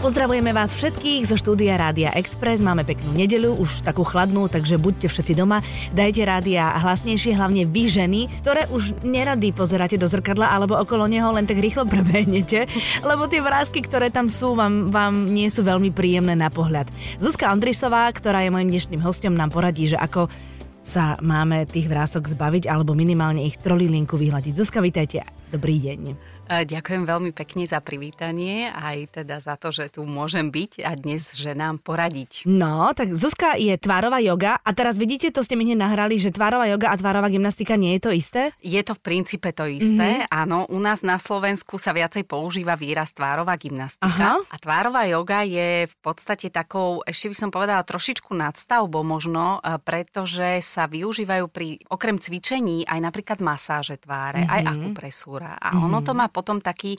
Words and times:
Pozdravujeme 0.00 0.56
vás 0.56 0.72
všetkých 0.72 1.28
zo 1.28 1.36
štúdia 1.36 1.76
Rádia 1.76 2.08
Express. 2.16 2.64
Máme 2.64 2.88
peknú 2.88 3.12
nedelu, 3.12 3.52
už 3.52 3.84
takú 3.84 4.00
chladnú, 4.00 4.48
takže 4.48 4.80
buďte 4.80 5.12
všetci 5.12 5.36
doma. 5.36 5.60
Dajte 5.92 6.24
rádia 6.24 6.72
hlasnejšie, 6.72 7.36
hlavne 7.36 7.68
vy 7.68 7.84
ženy, 7.84 8.20
ktoré 8.40 8.64
už 8.72 8.96
nerady 9.04 9.52
pozeráte 9.52 10.00
do 10.00 10.08
zrkadla 10.08 10.48
alebo 10.48 10.80
okolo 10.80 11.04
neho 11.04 11.28
len 11.36 11.44
tak 11.44 11.60
rýchlo 11.60 11.84
prebehnete, 11.92 12.64
lebo 13.04 13.28
tie 13.28 13.44
vrázky, 13.44 13.84
ktoré 13.84 14.08
tam 14.08 14.32
sú, 14.32 14.56
vám, 14.56 14.88
vám 14.88 15.36
nie 15.36 15.52
sú 15.52 15.68
veľmi 15.68 15.92
príjemné 15.92 16.32
na 16.32 16.48
pohľad. 16.48 16.88
Zuzka 17.20 17.52
Andrisová, 17.52 18.08
ktorá 18.08 18.40
je 18.40 18.54
mojim 18.56 18.72
dnešným 18.72 19.04
hostom, 19.04 19.36
nám 19.36 19.52
poradí, 19.52 19.84
že 19.84 20.00
ako 20.00 20.32
sa 20.80 21.20
máme 21.20 21.68
tých 21.68 21.90
vrások 21.90 22.24
zbaviť 22.24 22.70
alebo 22.70 22.96
minimálne 22.96 23.44
ich 23.44 23.60
trolilinku 23.60 24.16
vyhľadiť. 24.16 24.56
Zuzka, 24.56 24.80
vítajte. 24.80 25.20
Dobrý 25.52 25.76
deň. 25.76 26.00
Ďakujem 26.48 27.04
veľmi 27.04 27.36
pekne 27.36 27.68
za 27.68 27.84
privítanie, 27.84 28.72
aj 28.72 29.20
teda 29.20 29.36
za 29.36 29.60
to, 29.60 29.68
že 29.68 29.92
tu 29.92 30.08
môžem 30.08 30.48
byť 30.48 30.80
a 30.80 30.96
dnes, 30.96 31.36
že 31.36 31.52
nám 31.52 31.76
poradiť. 31.84 32.48
No, 32.48 32.88
tak 32.96 33.12
Zuzka 33.12 33.60
je 33.60 33.76
tvárová 33.76 34.16
yoga 34.24 34.56
a 34.56 34.70
teraz 34.72 34.96
vidíte, 34.96 35.28
to 35.28 35.44
ste 35.44 35.60
mi 35.60 35.68
hneď 35.68 35.76
nahrali, 35.76 36.16
že 36.16 36.32
tvárová 36.32 36.64
yoga 36.72 36.88
a 36.88 36.96
tvárová 36.96 37.28
gymnastika 37.28 37.76
nie 37.76 38.00
je 38.00 38.00
to 38.00 38.10
isté? 38.16 38.42
Je 38.64 38.80
to 38.80 38.96
v 38.96 39.00
princípe 39.04 39.52
to 39.52 39.68
isté, 39.68 40.24
mm-hmm. 40.24 40.32
áno. 40.32 40.64
U 40.72 40.80
nás 40.80 41.04
na 41.04 41.20
Slovensku 41.20 41.76
sa 41.76 41.92
viacej 41.92 42.24
používa 42.24 42.80
výraz 42.80 43.12
tvárová 43.12 43.60
gymnastika 43.60 44.40
Aha. 44.40 44.40
a 44.40 44.56
tvárová 44.56 45.04
yoga 45.04 45.44
je 45.44 45.84
v 45.84 45.96
podstate 46.00 46.48
takou, 46.48 47.04
ešte 47.04 47.28
by 47.28 47.36
som 47.36 47.50
povedala, 47.52 47.84
trošičku 47.84 48.32
nadstavbou 48.32 49.04
možno, 49.04 49.60
pretože 49.84 50.64
sa 50.64 50.88
využívajú 50.88 51.44
pri, 51.52 51.76
okrem 51.92 52.16
cvičení 52.16 52.88
aj 52.88 53.04
napríklad 53.04 53.44
masáže 53.44 54.00
tváre, 54.00 54.48
mm-hmm. 54.48 54.56
aj 54.56 54.62
akupresúra. 54.64 55.52
A 55.60 55.76
mm-hmm. 55.76 55.84
ono 55.84 55.98
to 56.00 56.12
má 56.16 56.26
potom 56.38 56.62
taký 56.62 56.94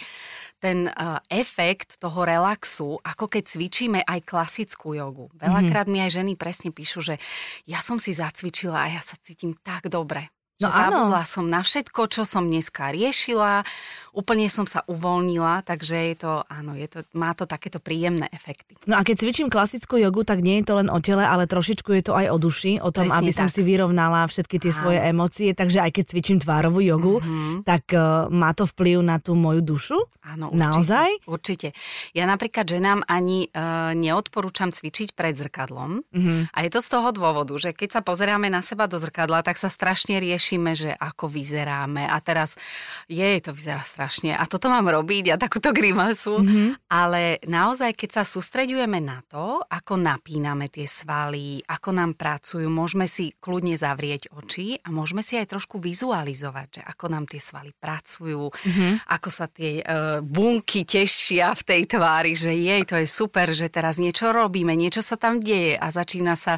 ten 0.59 0.91
uh, 0.91 1.23
efekt 1.31 2.03
toho 2.03 2.27
relaxu, 2.27 2.99
ako 2.99 3.31
keď 3.31 3.43
cvičíme 3.47 3.99
aj 4.03 4.27
klasickú 4.27 4.91
jogu. 4.91 5.31
Veľakrát 5.39 5.87
mm-hmm. 5.87 6.03
mi 6.03 6.03
aj 6.03 6.11
ženy 6.19 6.31
presne 6.35 6.75
píšu, 6.75 6.99
že 6.99 7.15
ja 7.63 7.79
som 7.79 7.95
si 7.95 8.11
zacvičila 8.11 8.91
a 8.91 8.91
ja 8.91 8.99
sa 8.99 9.15
cítim 9.23 9.55
tak 9.63 9.87
dobre. 9.87 10.27
No 10.59 10.67
že 10.67 10.75
áno. 10.75 11.07
zabudla 11.07 11.23
som 11.23 11.47
na 11.47 11.63
všetko, 11.63 12.11
čo 12.11 12.27
som 12.27 12.51
dneska 12.51 12.91
riešila, 12.91 13.63
úplne 14.11 14.51
som 14.51 14.65
sa 14.67 14.83
uvoľnila, 14.91 15.63
takže 15.63 15.95
je 16.11 16.15
to, 16.19 16.43
áno, 16.51 16.75
je 16.75 16.87
to, 16.91 16.99
má 17.15 17.31
to 17.31 17.47
takéto 17.47 17.79
príjemné 17.79 18.27
efekty. 18.33 18.75
No 18.83 18.99
a 18.99 19.07
keď 19.07 19.23
cvičím 19.23 19.47
klasickú 19.47 19.95
jogu, 19.95 20.25
tak 20.25 20.41
nie 20.41 20.59
je 20.59 20.67
to 20.67 20.73
len 20.81 20.89
o 20.91 20.99
tele, 20.99 21.23
ale 21.23 21.45
trošičku 21.47 21.95
je 21.95 22.03
to 22.09 22.13
aj 22.17 22.27
o 22.27 22.37
duši, 22.41 22.83
o 22.83 22.91
tom, 22.91 23.07
Presne 23.07 23.19
aby 23.23 23.31
tak. 23.31 23.39
som 23.39 23.47
si 23.47 23.61
vyrovnala 23.63 24.25
všetky 24.27 24.59
tie 24.59 24.71
áno. 24.73 24.79
svoje 24.83 24.99
emócie, 24.99 25.49
takže 25.53 25.79
aj 25.79 25.91
keď 25.95 26.03
cvičím 26.11 26.37
tvárovú 26.41 26.81
jogu, 26.81 27.21
mm-hmm. 27.21 27.63
tak 27.63 27.83
uh, 27.93 28.27
má 28.27 28.51
to 28.51 28.65
vplyv 28.65 28.99
na 29.05 29.21
tú 29.21 29.37
moju 29.37 29.61
dušu? 29.61 29.97
Áno, 30.25 30.51
určite. 30.51 30.61
Naozaj? 30.61 31.09
Určite. 31.25 31.67
Ja 32.13 32.27
napríklad 32.27 32.65
ženám 32.67 33.05
ani 33.07 33.47
uh, 33.49 33.95
neodporúčam 33.95 34.73
cvičiť 34.73 35.13
pred 35.13 35.37
zrkadlom 35.37 36.03
mm-hmm. 36.05 36.39
a 36.53 36.57
je 36.65 36.69
to 36.69 36.79
z 36.81 36.89
toho 36.89 37.09
dôvodu, 37.13 37.53
že 37.57 37.71
keď 37.73 37.99
sa 37.99 38.01
pozeráme 38.01 38.49
na 38.49 38.61
seba 38.65 38.89
do 38.89 38.97
zrkadla, 38.97 39.45
tak 39.45 39.57
sa 39.57 39.69
strašne 39.69 40.17
rieši 40.17 40.48
riešime, 40.49 40.73
že 40.73 40.89
ako 40.97 41.29
vyzeráme 41.29 42.09
a 42.09 42.17
teraz 42.25 42.57
je, 43.05 43.37
to 43.37 43.53
vyzerá 43.53 43.85
strašne 43.85 44.33
a 44.33 44.41
toto 44.49 44.65
mám 44.65 44.89
robiť 44.89 45.29
a 45.29 45.37
takúto 45.37 45.69
grimasu, 45.69 46.41
mm-hmm. 46.41 46.89
ale 46.89 47.37
naozaj, 47.45 47.93
keď 47.93 48.09
sa 48.17 48.23
sústreďujeme 48.25 48.97
na 48.97 49.21
to, 49.29 49.61
ako 49.61 50.01
napíname 50.01 50.65
tie 50.73 50.89
svaly, 50.89 51.61
ako 51.69 51.89
nám 51.93 52.17
pracujú, 52.17 52.65
môžeme 52.65 53.05
si 53.05 53.29
kľudne 53.37 53.77
zavrieť 53.77 54.33
oči 54.33 54.81
a 54.81 54.89
môžeme 54.89 55.21
si 55.21 55.37
aj 55.37 55.53
trošku 55.53 55.77
vizualizovať, 55.77 56.67
že 56.73 56.81
ako 56.81 57.05
nám 57.13 57.29
tie 57.29 57.37
svaly 57.37 57.69
pracujú, 57.77 58.49
mm-hmm. 58.49 59.05
ako 59.05 59.29
sa 59.29 59.45
tie 59.45 59.85
uh, 59.85 60.25
bunky 60.25 60.81
tešia 60.81 61.53
v 61.53 61.61
tej 61.61 61.81
tvári, 61.85 62.33
že 62.33 62.57
jej, 62.57 62.81
to 62.89 62.97
je 62.97 63.05
super, 63.05 63.53
že 63.53 63.69
teraz 63.69 64.01
niečo 64.01 64.33
robíme, 64.33 64.73
niečo 64.73 65.05
sa 65.05 65.13
tam 65.13 65.37
deje 65.37 65.77
a 65.77 65.93
začína 65.93 66.33
sa 66.33 66.57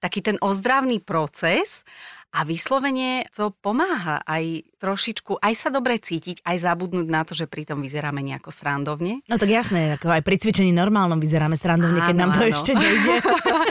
taký 0.00 0.24
ten 0.24 0.40
ozdravný 0.40 1.04
proces 1.04 1.84
a 2.36 2.44
vyslovene 2.44 3.24
to 3.32 3.48
pomáha 3.64 4.20
aj 4.28 4.68
trošičku, 4.76 5.40
aj 5.40 5.54
sa 5.56 5.68
dobre 5.72 5.96
cítiť, 5.96 6.44
aj 6.44 6.56
zabudnúť 6.60 7.08
na 7.08 7.24
to, 7.24 7.32
že 7.32 7.48
pritom 7.48 7.80
vyzeráme 7.80 8.20
nejako 8.20 8.52
srandovne. 8.52 9.24
No 9.24 9.40
tak 9.40 9.48
jasné, 9.48 9.96
ako 9.96 10.12
aj 10.12 10.20
pri 10.20 10.36
cvičení 10.36 10.68
normálnom 10.68 11.16
vyzeráme 11.16 11.56
srandovne, 11.56 12.04
áno, 12.04 12.08
keď 12.12 12.16
nám 12.20 12.30
to 12.36 12.44
áno. 12.44 12.52
ešte 12.52 12.72
nejde. 12.76 13.14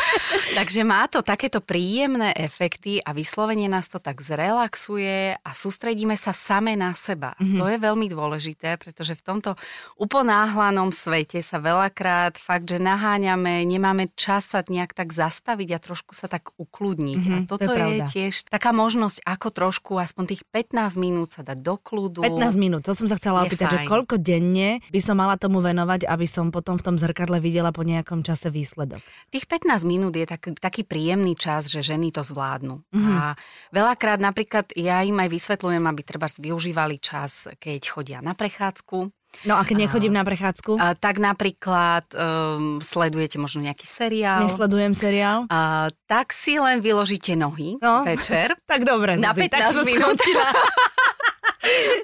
Takže 0.57 0.81
má 0.87 1.05
to 1.11 1.19
takéto 1.19 1.59
príjemné 1.59 2.31
efekty 2.33 3.03
a 3.03 3.11
vyslovene 3.11 3.67
nás 3.67 3.91
to 3.91 3.99
tak 3.99 4.23
zrelaxuje 4.23 5.35
a 5.35 5.49
sústredíme 5.51 6.15
sa 6.15 6.31
same 6.31 6.79
na 6.79 6.95
seba. 6.95 7.35
Mm-hmm. 7.37 7.59
To 7.59 7.65
je 7.69 7.77
veľmi 7.77 8.07
dôležité, 8.07 8.79
pretože 8.79 9.19
v 9.19 9.25
tomto 9.35 9.51
uponáhlanom 9.99 10.95
svete 10.95 11.43
sa 11.43 11.59
veľakrát 11.59 12.39
fakt, 12.39 12.71
že 12.71 12.79
naháňame, 12.79 13.67
nemáme 13.67 14.09
čas 14.15 14.55
sa 14.55 14.63
nejak 14.63 14.95
tak 14.95 15.11
zastaviť 15.11 15.69
a 15.75 15.83
trošku 15.83 16.15
sa 16.15 16.31
tak 16.31 16.55
ukludniť. 16.55 17.21
Mm-hmm, 17.21 17.45
a 17.45 17.49
toto 17.51 17.67
to 17.67 17.75
je, 17.75 17.83
je 17.83 18.01
tiež 18.09 18.33
taká 18.55 18.71
možnosť, 18.71 19.19
ako 19.27 19.47
trošku 19.51 19.99
aspoň 19.99 20.31
tých 20.31 20.41
15 20.47 20.95
minút 20.95 21.35
sa 21.35 21.43
dať 21.43 21.59
do 21.59 21.75
kľudu. 21.75 22.23
15 22.23 22.55
minút, 22.55 22.87
to 22.87 22.95
som 22.95 23.03
sa 23.03 23.19
chcela 23.19 23.43
opýtať, 23.43 23.67
že 23.67 23.79
koľko 23.83 24.15
denne 24.15 24.79
by 24.95 24.99
som 25.03 25.19
mala 25.19 25.35
tomu 25.35 25.59
venovať, 25.59 26.07
aby 26.07 26.23
som 26.23 26.55
potom 26.55 26.79
v 26.79 26.87
tom 26.87 26.95
zrkadle 26.95 27.43
videla 27.43 27.75
po 27.75 27.83
nejakom 27.83 28.23
čase 28.23 28.47
výsledok? 28.47 29.03
Tých 29.27 29.43
15 29.51 29.83
minút 29.83 30.15
je 30.15 30.23
tak, 30.23 30.55
taký 30.55 30.87
príjemný 30.87 31.35
čas, 31.35 31.67
že 31.67 31.83
ženy 31.83 32.15
to 32.15 32.23
zvládnu. 32.23 32.79
Mm-hmm. 32.95 33.15
A 33.19 33.35
veľakrát 33.75 34.23
napríklad 34.23 34.71
ja 34.79 35.03
im 35.03 35.19
aj 35.19 35.27
vysvetľujem, 35.27 35.83
aby 35.83 36.01
treba 36.07 36.31
využívali 36.31 36.95
čas, 37.03 37.51
keď 37.59 37.81
chodia 37.91 38.19
na 38.23 38.31
prechádzku, 38.31 39.11
No 39.43 39.59
a 39.59 39.67
keď 39.67 39.89
nechodím 39.89 40.15
na 40.15 40.23
prechádzku? 40.23 40.79
A, 40.79 40.95
tak 40.95 41.19
napríklad 41.19 42.07
um, 42.15 42.79
sledujete 42.79 43.35
možno 43.35 43.59
nejaký 43.59 43.83
seriál. 43.83 44.47
Nesledujem 44.47 44.95
seriál. 44.95 45.49
A, 45.51 45.91
tak 46.07 46.31
si 46.31 46.55
len 46.55 46.79
vyložíte 46.79 47.35
nohy 47.35 47.75
no. 47.83 48.07
večer. 48.07 48.55
tak 48.71 48.87
dobre. 48.87 49.19
Na 49.19 49.35
15 49.35 49.83
minút. 49.83 50.19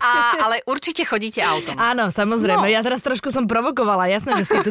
A, 0.02 0.12
ale 0.48 0.56
určite 0.66 1.06
chodíte 1.06 1.40
autom. 1.44 1.78
Áno, 1.78 2.10
samozrejme. 2.10 2.66
No. 2.66 2.72
Ja 2.72 2.82
teraz 2.82 3.04
trošku 3.06 3.30
som 3.30 3.46
provokovala. 3.46 4.10
Jasné, 4.10 4.42
že 4.42 4.46
si 4.50 4.58
tu, 4.66 4.70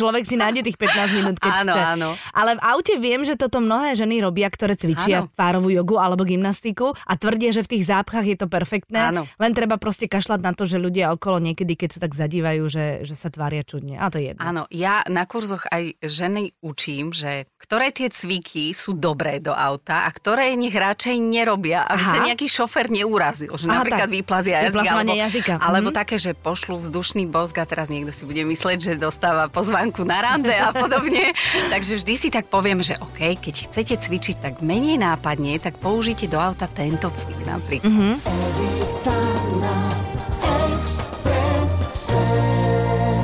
človek 0.00 0.24
si 0.24 0.36
nájde 0.40 0.66
tých 0.66 0.78
15 0.78 1.18
minút, 1.18 1.36
keď 1.36 1.52
áno, 1.52 1.74
chce. 1.74 1.82
Áno. 1.96 2.08
Ale 2.32 2.50
v 2.56 2.60
aute 2.64 2.94
viem, 2.96 3.22
že 3.26 3.34
toto 3.36 3.60
mnohé 3.60 3.96
ženy 3.96 4.24
robia, 4.24 4.48
ktoré 4.48 4.74
cvičia 4.76 5.24
áno. 5.24 5.32
párovú 5.32 5.68
jogu 5.68 6.00
alebo 6.00 6.24
gymnastiku 6.24 6.92
a 6.94 7.12
tvrdia, 7.16 7.52
že 7.52 7.64
v 7.64 7.76
tých 7.76 7.88
zápchách 7.90 8.26
je 8.26 8.36
to 8.40 8.46
perfektné. 8.46 9.12
Áno. 9.12 9.28
Len 9.36 9.52
treba 9.52 9.76
proste 9.76 10.08
kašľať 10.08 10.40
na 10.40 10.52
to, 10.56 10.64
že 10.64 10.80
ľudia 10.80 11.12
okolo 11.12 11.40
niekedy, 11.42 11.76
keď 11.76 11.88
sa 11.96 12.00
tak 12.04 12.12
zadívajú, 12.16 12.64
že, 12.70 12.86
že 13.04 13.14
sa 13.16 13.28
tvária 13.28 13.64
čudne. 13.66 14.00
A 14.00 14.08
to 14.08 14.20
je 14.20 14.32
jedno. 14.32 14.40
Áno, 14.40 14.62
ja 14.72 15.04
na 15.10 15.24
kurzoch 15.28 15.66
aj 15.68 16.00
ženy 16.00 16.56
učím, 16.64 17.12
že 17.12 17.50
ktoré 17.60 17.92
tie 17.92 18.08
cviky 18.08 18.72
sú 18.72 18.96
dobré 18.96 19.38
do 19.38 19.52
auta 19.52 20.06
a 20.06 20.10
ktoré 20.10 20.56
nech 20.56 20.72
radšej 20.72 21.16
nerobia, 21.20 21.84
aby 21.84 22.02
Aha. 22.02 22.12
sa 22.16 22.18
nejaký 22.24 22.46
šofer 22.48 22.88
neurazil. 22.88 23.52
Že 23.54 23.66
Aha, 23.68 23.74
napríklad 23.82 24.08
tak 24.08 24.16
vyplazia 24.30 24.70
jazyk. 24.70 24.86
Alebo, 24.86 25.12
jazyka. 25.18 25.52
alebo 25.58 25.88
mm-hmm. 25.90 26.00
také, 26.06 26.16
že 26.22 26.30
pošlu 26.38 26.78
vzdušný 26.78 27.26
bosk 27.26 27.58
a 27.58 27.66
teraz 27.66 27.90
niekto 27.90 28.14
si 28.14 28.22
bude 28.22 28.46
mysleť, 28.46 28.78
že 28.78 28.92
dostáva 28.94 29.50
pozvánku 29.50 30.06
na 30.06 30.22
rande 30.22 30.54
a 30.54 30.70
podobne. 30.70 31.34
Takže 31.74 31.98
vždy 31.98 32.14
si 32.14 32.28
tak 32.30 32.46
poviem, 32.46 32.78
že 32.78 32.94
OK, 33.02 33.34
keď 33.42 33.54
chcete 33.66 33.94
cvičiť 33.98 34.36
tak 34.38 34.54
menej 34.62 35.02
nápadne, 35.02 35.58
tak 35.58 35.82
použite 35.82 36.30
do 36.30 36.38
auta 36.38 36.70
tento 36.70 37.10
cvik 37.10 37.42
napríklad. 37.42 37.90
Mm-hmm. 37.90 39.19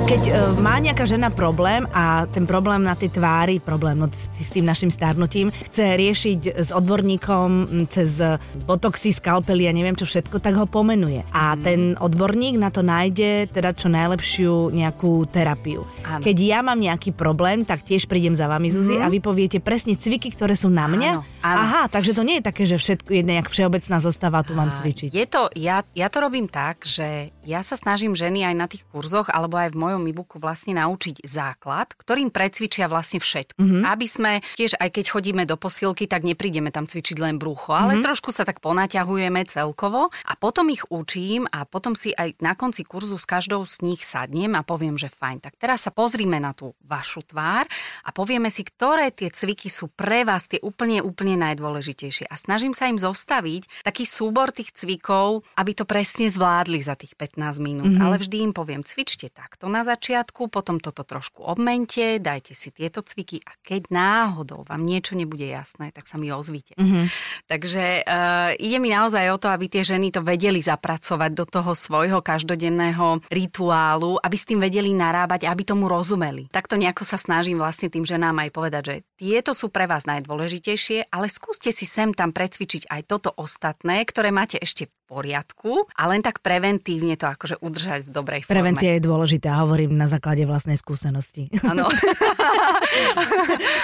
Keď 0.06 0.22
uh, 0.30 0.54
má 0.62 0.78
nejaká 0.78 1.02
žena 1.02 1.34
problém 1.34 1.82
a 1.90 2.30
ten 2.30 2.46
problém 2.46 2.78
na 2.78 2.94
tej 2.94 3.10
tvári, 3.18 3.58
problém 3.58 3.98
no, 3.98 4.06
s, 4.06 4.30
s 4.38 4.54
tým 4.54 4.62
našim 4.62 4.86
starnutím, 4.86 5.50
chce 5.50 5.98
riešiť 5.98 6.40
s 6.62 6.70
odborníkom 6.70 7.82
cez 7.90 8.22
botoxy, 8.70 9.10
skalpely 9.10 9.66
a 9.66 9.74
neviem 9.74 9.98
čo 9.98 10.06
všetko, 10.06 10.38
tak 10.38 10.54
ho 10.54 10.70
pomenuje. 10.70 11.26
A 11.34 11.58
mm. 11.58 11.60
ten 11.66 11.80
odborník 11.98 12.54
na 12.54 12.70
to 12.70 12.86
nájde 12.86 13.50
teda 13.50 13.74
čo 13.74 13.90
najlepšiu 13.90 14.70
nejakú 14.70 15.26
terapiu. 15.26 15.82
Áno. 16.06 16.22
Keď 16.22 16.36
ja 16.38 16.62
mám 16.62 16.78
nejaký 16.78 17.10
problém, 17.10 17.66
tak 17.66 17.82
tiež 17.82 18.06
prídem 18.06 18.38
za 18.38 18.46
vami, 18.46 18.70
Zuzi, 18.70 19.02
mm. 19.02 19.02
a 19.02 19.10
vy 19.10 19.18
poviete 19.18 19.58
presne 19.58 19.98
cviky, 19.98 20.30
ktoré 20.30 20.54
sú 20.54 20.70
na 20.70 20.86
mňa. 20.86 21.10
Áno, 21.18 21.26
áno. 21.42 21.58
Aha, 21.66 21.82
takže 21.90 22.14
to 22.14 22.22
nie 22.22 22.38
je 22.38 22.46
také, 22.46 22.62
že 22.62 22.78
všetko 22.78 23.10
je 23.10 23.22
nejak 23.26 23.50
všeobecná 23.50 23.98
zostava, 23.98 24.46
tu 24.46 24.54
mám 24.54 24.70
cvičiť. 24.70 25.10
Je 25.10 25.26
to, 25.26 25.50
ja, 25.58 25.82
ja 25.98 26.06
to 26.06 26.22
robím 26.22 26.46
tak, 26.46 26.86
že 26.86 27.34
ja 27.46 27.62
sa 27.62 27.78
snažím 27.78 28.18
ženy 28.18 28.42
aj 28.42 28.54
na 28.58 28.66
tých 28.66 28.82
kurzoch 28.90 29.30
alebo 29.30 29.54
aj 29.54 29.70
v 29.70 29.78
mojom 29.78 30.02
e-booku 30.10 30.42
vlastne 30.42 30.74
naučiť 30.74 31.22
základ, 31.22 31.94
ktorým 31.94 32.34
precvičia 32.34 32.90
vlastne 32.90 33.22
všetko. 33.22 33.54
Mm-hmm. 33.54 33.82
Aby 33.86 34.06
sme 34.10 34.32
tiež, 34.58 34.74
aj 34.82 34.90
keď 34.90 35.04
chodíme 35.14 35.46
do 35.46 35.54
posilky, 35.54 36.10
tak 36.10 36.26
neprídeme 36.26 36.74
tam 36.74 36.90
cvičiť 36.90 37.16
len 37.22 37.38
brucho, 37.38 37.70
ale 37.70 37.96
mm-hmm. 37.96 38.06
trošku 38.10 38.34
sa 38.34 38.42
tak 38.42 38.58
ponaťahujeme 38.58 39.46
celkovo 39.46 40.10
a 40.10 40.32
potom 40.34 40.66
ich 40.74 40.82
učím 40.90 41.46
a 41.54 41.62
potom 41.62 41.94
si 41.94 42.10
aj 42.10 42.42
na 42.42 42.58
konci 42.58 42.82
kurzu 42.82 43.14
s 43.14 43.24
každou 43.24 43.62
z 43.62 43.86
nich 43.86 44.02
sadnem 44.02 44.58
a 44.58 44.66
poviem, 44.66 44.98
že 44.98 45.06
fajn. 45.06 45.46
Tak 45.46 45.54
teraz 45.54 45.86
sa 45.86 45.94
pozrime 45.94 46.42
na 46.42 46.50
tú 46.50 46.74
vašu 46.82 47.22
tvár 47.22 47.70
a 48.02 48.10
povieme 48.10 48.50
si, 48.50 48.66
ktoré 48.66 49.14
tie 49.14 49.30
cviky 49.30 49.70
sú 49.70 49.86
pre 49.94 50.26
vás 50.26 50.50
tie 50.50 50.58
úplne, 50.66 50.98
úplne 50.98 51.38
najdôležitejšie. 51.38 52.26
A 52.26 52.34
snažím 52.34 52.74
sa 52.74 52.90
im 52.90 52.98
zostaviť 52.98 53.86
taký 53.86 54.02
súbor 54.02 54.50
tých 54.50 54.74
cvikov, 54.74 55.46
aby 55.54 55.70
to 55.78 55.86
presne 55.86 56.26
zvládli 56.26 56.82
za 56.82 56.98
tých 56.98 57.14
15 57.14 57.35
15 57.36 57.60
minút, 57.60 57.92
mm-hmm. 57.92 58.04
ale 58.08 58.16
vždy 58.16 58.36
im 58.48 58.52
poviem, 58.56 58.80
cvičte 58.80 59.28
takto 59.28 59.68
na 59.68 59.84
začiatku, 59.84 60.48
potom 60.48 60.80
toto 60.80 61.04
trošku 61.04 61.44
obmente, 61.44 62.16
dajte 62.16 62.56
si 62.56 62.72
tieto 62.72 63.04
cviky 63.04 63.44
a 63.44 63.52
keď 63.60 63.92
náhodou 63.92 64.64
vám 64.64 64.80
niečo 64.80 65.12
nebude 65.12 65.44
jasné, 65.44 65.92
tak 65.92 66.08
sa 66.08 66.16
mi 66.16 66.32
ozvite. 66.32 66.72
Mm-hmm. 66.80 67.04
Takže 67.44 67.84
uh, 68.08 68.56
ide 68.56 68.80
mi 68.80 68.88
naozaj 68.88 69.28
o 69.28 69.36
to, 69.36 69.52
aby 69.52 69.68
tie 69.68 69.84
ženy 69.84 70.08
to 70.08 70.24
vedeli 70.24 70.64
zapracovať 70.64 71.30
do 71.36 71.44
toho 71.44 71.76
svojho 71.76 72.24
každodenného 72.24 73.20
rituálu, 73.28 74.16
aby 74.24 74.36
s 74.40 74.48
tým 74.48 74.64
vedeli 74.64 74.96
narábať, 74.96 75.44
aby 75.44 75.68
tomu 75.68 75.92
rozumeli. 75.92 76.48
Takto 76.48 76.80
nejako 76.80 77.04
sa 77.04 77.20
snažím 77.20 77.60
vlastne 77.60 77.92
tým 77.92 78.08
ženám 78.08 78.48
aj 78.48 78.50
povedať, 78.56 78.82
že 78.88 78.96
tieto 79.20 79.52
sú 79.52 79.68
pre 79.68 79.84
vás 79.84 80.08
najdôležitejšie, 80.08 81.12
ale 81.12 81.28
skúste 81.28 81.68
si 81.68 81.84
sem 81.84 82.16
tam 82.16 82.32
precvičiť 82.32 82.88
aj 82.88 83.00
toto 83.04 83.28
ostatné, 83.36 84.00
ktoré 84.08 84.32
máte 84.32 84.56
ešte 84.56 84.88
v 84.88 84.94
poriadku 85.06 85.86
a 85.94 86.10
len 86.10 86.20
tak 86.20 86.42
preventívne 86.42 87.14
to 87.14 87.30
akože 87.30 87.62
udržať 87.62 88.00
v 88.06 88.10
dobrej 88.10 88.40
forme. 88.44 88.54
Prevencia 88.58 88.90
je 88.98 89.02
dôležitá, 89.02 89.54
hovorím 89.62 89.94
na 89.94 90.10
základe 90.10 90.42
vlastnej 90.42 90.74
skúsenosti. 90.74 91.48
Áno. 91.62 91.86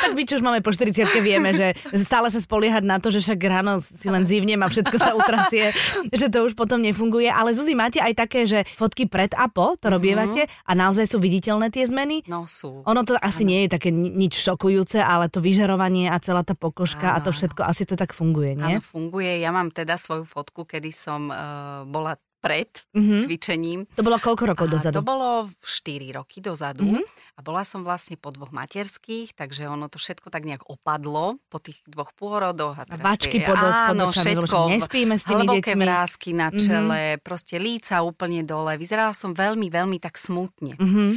tak 0.03 0.13
my, 0.19 0.23
čo 0.27 0.39
už 0.39 0.45
máme 0.45 0.61
po 0.61 0.75
40 0.75 1.07
vieme, 1.23 1.55
že 1.55 1.79
stále 2.03 2.29
sa 2.29 2.43
spoliehať 2.43 2.83
na 2.83 2.99
to, 2.99 3.15
že 3.15 3.23
však 3.23 3.39
ráno 3.47 3.79
si 3.79 4.11
len 4.11 4.27
zívnem 4.27 4.59
a 4.61 4.69
všetko 4.69 4.97
sa 4.99 5.15
utrasie, 5.15 5.71
že 6.21 6.27
to 6.27 6.51
už 6.51 6.59
potom 6.59 6.83
nefunguje. 6.83 7.31
Ale 7.31 7.55
Zuzi, 7.55 7.79
máte 7.79 8.03
aj 8.03 8.13
také, 8.19 8.45
že 8.45 8.67
fotky 8.75 9.07
pred 9.07 9.31
a 9.39 9.47
po, 9.47 9.79
to 9.79 9.89
mhm. 9.89 9.95
robievate 9.95 10.43
mm-hmm. 10.45 10.69
a 10.69 10.73
naozaj 10.75 11.07
sú 11.07 11.23
viditeľné 11.23 11.71
tie 11.71 11.87
zmeny? 11.87 12.27
No 12.27 12.51
sú. 12.51 12.83
Ono 12.83 13.03
to 13.07 13.15
asi 13.19 13.47
ano. 13.47 13.51
nie 13.55 13.59
je 13.67 13.69
také 13.79 13.95
nič 13.95 14.43
šokujúce, 14.43 14.99
ale 14.99 15.31
to 15.31 15.39
vyžarovanie 15.39 16.11
a 16.11 16.19
celá 16.19 16.43
tá 16.43 16.59
pokožka 16.59 17.15
ano. 17.15 17.17
a 17.21 17.23
to 17.23 17.31
všetko 17.31 17.63
asi 17.63 17.87
to 17.87 17.95
tak 17.95 18.11
funguje, 18.17 18.59
nie? 18.59 18.79
Áno, 18.79 18.83
funguje. 18.83 19.39
Ja 19.39 19.55
mám 19.55 19.71
teda 19.71 20.01
svoju 20.01 20.25
fotku, 20.25 20.65
kedy 20.65 20.91
som 20.91 21.12
som 21.13 21.29
uh, 21.29 21.85
bola 21.85 22.17
pred 22.43 22.67
mm-hmm. 22.91 23.21
cvičením. 23.23 23.81
To 23.95 24.03
bolo 24.03 24.19
koľko 24.19 24.51
rokov 24.51 24.67
a 24.67 24.71
dozadu? 24.75 24.95
To 24.99 25.07
bolo 25.07 25.47
4 25.63 26.19
roky 26.19 26.43
dozadu 26.43 26.83
mm-hmm. 26.83 27.39
a 27.39 27.41
bola 27.47 27.63
som 27.63 27.87
vlastne 27.87 28.19
po 28.19 28.35
dvoch 28.35 28.51
materských, 28.51 29.39
takže 29.39 29.71
ono 29.71 29.87
to 29.87 30.03
všetko 30.03 30.27
tak 30.27 30.43
nejak 30.43 30.67
opadlo 30.67 31.39
po 31.47 31.63
tých 31.63 31.79
dvoch 31.87 32.11
pôrodoch. 32.19 32.75
A, 32.75 32.83
a 32.83 32.97
bačky 32.99 33.39
pod, 33.47 33.55
áno, 33.55 34.11
pod 34.11 34.19
všetko, 34.19 34.75
nespíme 34.75 35.15
s 35.15 35.23
tými 35.23 35.47
hlboké 35.47 35.79
deťmi. 35.79 35.83
vrázky 35.87 36.35
na 36.35 36.51
mhm. 36.51 36.59
čele, 36.59 37.03
mm-hmm. 37.15 37.23
proste 37.23 37.57
líca 37.63 38.03
úplne 38.03 38.43
dole. 38.43 38.75
Vyzerala 38.75 39.15
som 39.15 39.31
veľmi, 39.31 39.71
veľmi 39.71 40.03
tak 40.03 40.19
smutne. 40.19 40.75
Mm-hmm. 40.75 41.11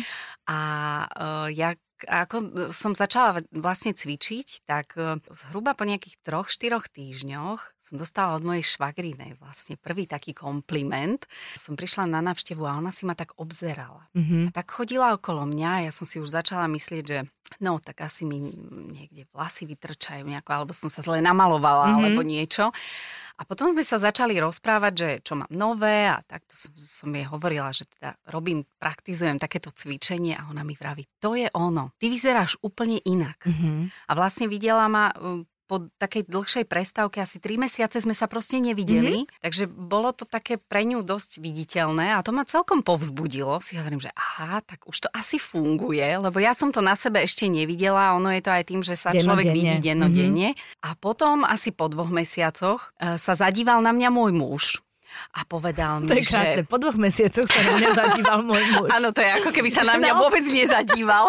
A 0.45 0.59
uh, 1.09 1.50
ja 1.50 1.74
ako 2.07 2.69
som 2.72 2.94
začala 2.94 3.42
vlastne 3.52 3.92
cvičiť, 3.92 4.63
tak 4.66 4.96
e, 4.96 5.19
zhruba 5.34 5.74
po 5.74 5.84
nejakých 5.84 6.16
troch, 6.22 6.48
štyroch 6.48 6.88
týždňoch 6.90 7.75
som 7.86 8.02
dostala 8.02 8.34
od 8.34 8.42
mojej 8.42 8.66
švagrinej 8.66 9.38
vlastne 9.38 9.78
prvý 9.78 10.10
taký 10.10 10.34
kompliment. 10.34 11.22
Som 11.54 11.78
prišla 11.78 12.10
na 12.10 12.18
návštevu 12.25 12.66
a 12.66 12.81
ona 12.81 12.90
si 12.90 13.06
ma 13.06 13.13
tak 13.13 13.38
obzerala. 13.38 14.10
Mm-hmm. 14.18 14.50
A 14.50 14.52
tak 14.57 14.74
chodila 14.74 15.13
okolo 15.13 15.46
mňa 15.46 15.69
a 15.69 15.84
ja 15.86 15.92
som 15.94 16.10
si 16.10 16.18
už 16.18 16.34
začala 16.34 16.66
myslieť, 16.66 17.04
že 17.06 17.30
no 17.62 17.78
tak 17.78 18.02
asi 18.02 18.25
mi 18.25 18.42
niekde 18.90 19.30
vlasy 19.30 19.69
vytrčajú 19.69 20.25
nejako, 20.25 20.50
alebo 20.50 20.74
som 20.74 20.90
sa 20.90 21.06
zle 21.06 21.22
namalovala, 21.22 21.94
mm-hmm. 21.94 21.98
alebo 22.02 22.22
niečo. 22.25 22.74
A 23.36 23.44
potom 23.44 23.76
sme 23.76 23.84
sa 23.84 24.00
začali 24.00 24.40
rozprávať, 24.40 24.94
že 24.96 25.10
čo 25.28 25.36
mám 25.36 25.52
nové 25.52 26.08
a 26.08 26.24
takto 26.24 26.56
som, 26.56 26.72
som 26.80 27.10
jej 27.12 27.28
hovorila, 27.28 27.76
že 27.76 27.84
teda 27.88 28.16
robím, 28.32 28.64
praktizujem 28.80 29.36
takéto 29.36 29.76
cvičenie 29.76 30.40
a 30.40 30.48
ona 30.48 30.64
mi 30.64 30.76
vraví, 30.76 31.04
to 31.20 31.36
je 31.36 31.52
ono, 31.52 31.92
ty 32.00 32.08
vyzeráš 32.08 32.56
úplne 32.64 33.00
inak. 33.04 33.44
Mm-hmm. 33.44 33.78
A 34.08 34.12
vlastne 34.16 34.48
videla 34.48 34.88
ma 34.88 35.12
po 35.66 35.90
takej 35.98 36.30
dlhšej 36.30 36.66
prestávke, 36.70 37.18
asi 37.20 37.42
3 37.42 37.58
mesiace 37.66 37.98
sme 37.98 38.14
sa 38.14 38.30
proste 38.30 38.62
nevideli, 38.62 39.26
mm-hmm. 39.26 39.42
takže 39.42 39.66
bolo 39.66 40.14
to 40.14 40.30
také 40.30 40.62
pre 40.62 40.86
ňu 40.86 41.02
dosť 41.02 41.42
viditeľné 41.42 42.16
a 42.16 42.22
to 42.22 42.30
ma 42.30 42.46
celkom 42.46 42.86
povzbudilo. 42.86 43.58
Si 43.62 43.76
hovorím, 43.76 44.02
že 44.02 44.14
aha, 44.14 44.62
tak 44.62 44.86
už 44.86 45.06
to 45.06 45.10
asi 45.12 45.42
funguje, 45.42 46.06
lebo 46.06 46.38
ja 46.38 46.54
som 46.54 46.70
to 46.70 46.86
na 46.86 46.94
sebe 46.94 47.22
ešte 47.26 47.50
nevidela, 47.50 48.14
ono 48.14 48.30
je 48.30 48.42
to 48.46 48.52
aj 48.54 48.64
tým, 48.70 48.82
že 48.86 48.94
sa 48.94 49.10
dennodenne. 49.10 49.26
človek 49.26 49.48
vidí 49.52 49.76
dennodenne. 49.82 50.50
Mm-hmm. 50.54 50.86
A 50.86 50.90
potom 50.98 51.42
asi 51.42 51.74
po 51.74 51.90
dvoch 51.90 52.14
mesiacoch 52.14 52.94
e, 53.02 53.18
sa 53.18 53.34
zadíval 53.34 53.82
na 53.82 53.90
mňa 53.90 54.10
môj 54.14 54.32
muž 54.32 54.64
a 55.36 55.40
povedal 55.48 56.04
mi, 56.04 56.10
to 56.10 56.18
je 56.18 56.26
krásne. 56.26 56.64
že... 56.64 56.68
Po 56.68 56.78
dvoch 56.82 56.98
mesiacoch 56.98 57.48
sa 57.48 57.60
na 57.64 57.72
mňa 57.78 57.90
zadíval 57.94 58.40
môj 58.44 58.64
muž. 58.76 58.90
Áno, 58.92 59.08
to 59.14 59.22
je 59.22 59.30
ako 59.32 59.50
keby 59.54 59.70
sa 59.70 59.84
na 59.86 59.96
mňa 59.96 60.12
no. 60.16 60.20
vôbec 60.26 60.44
nezadíval. 60.44 61.26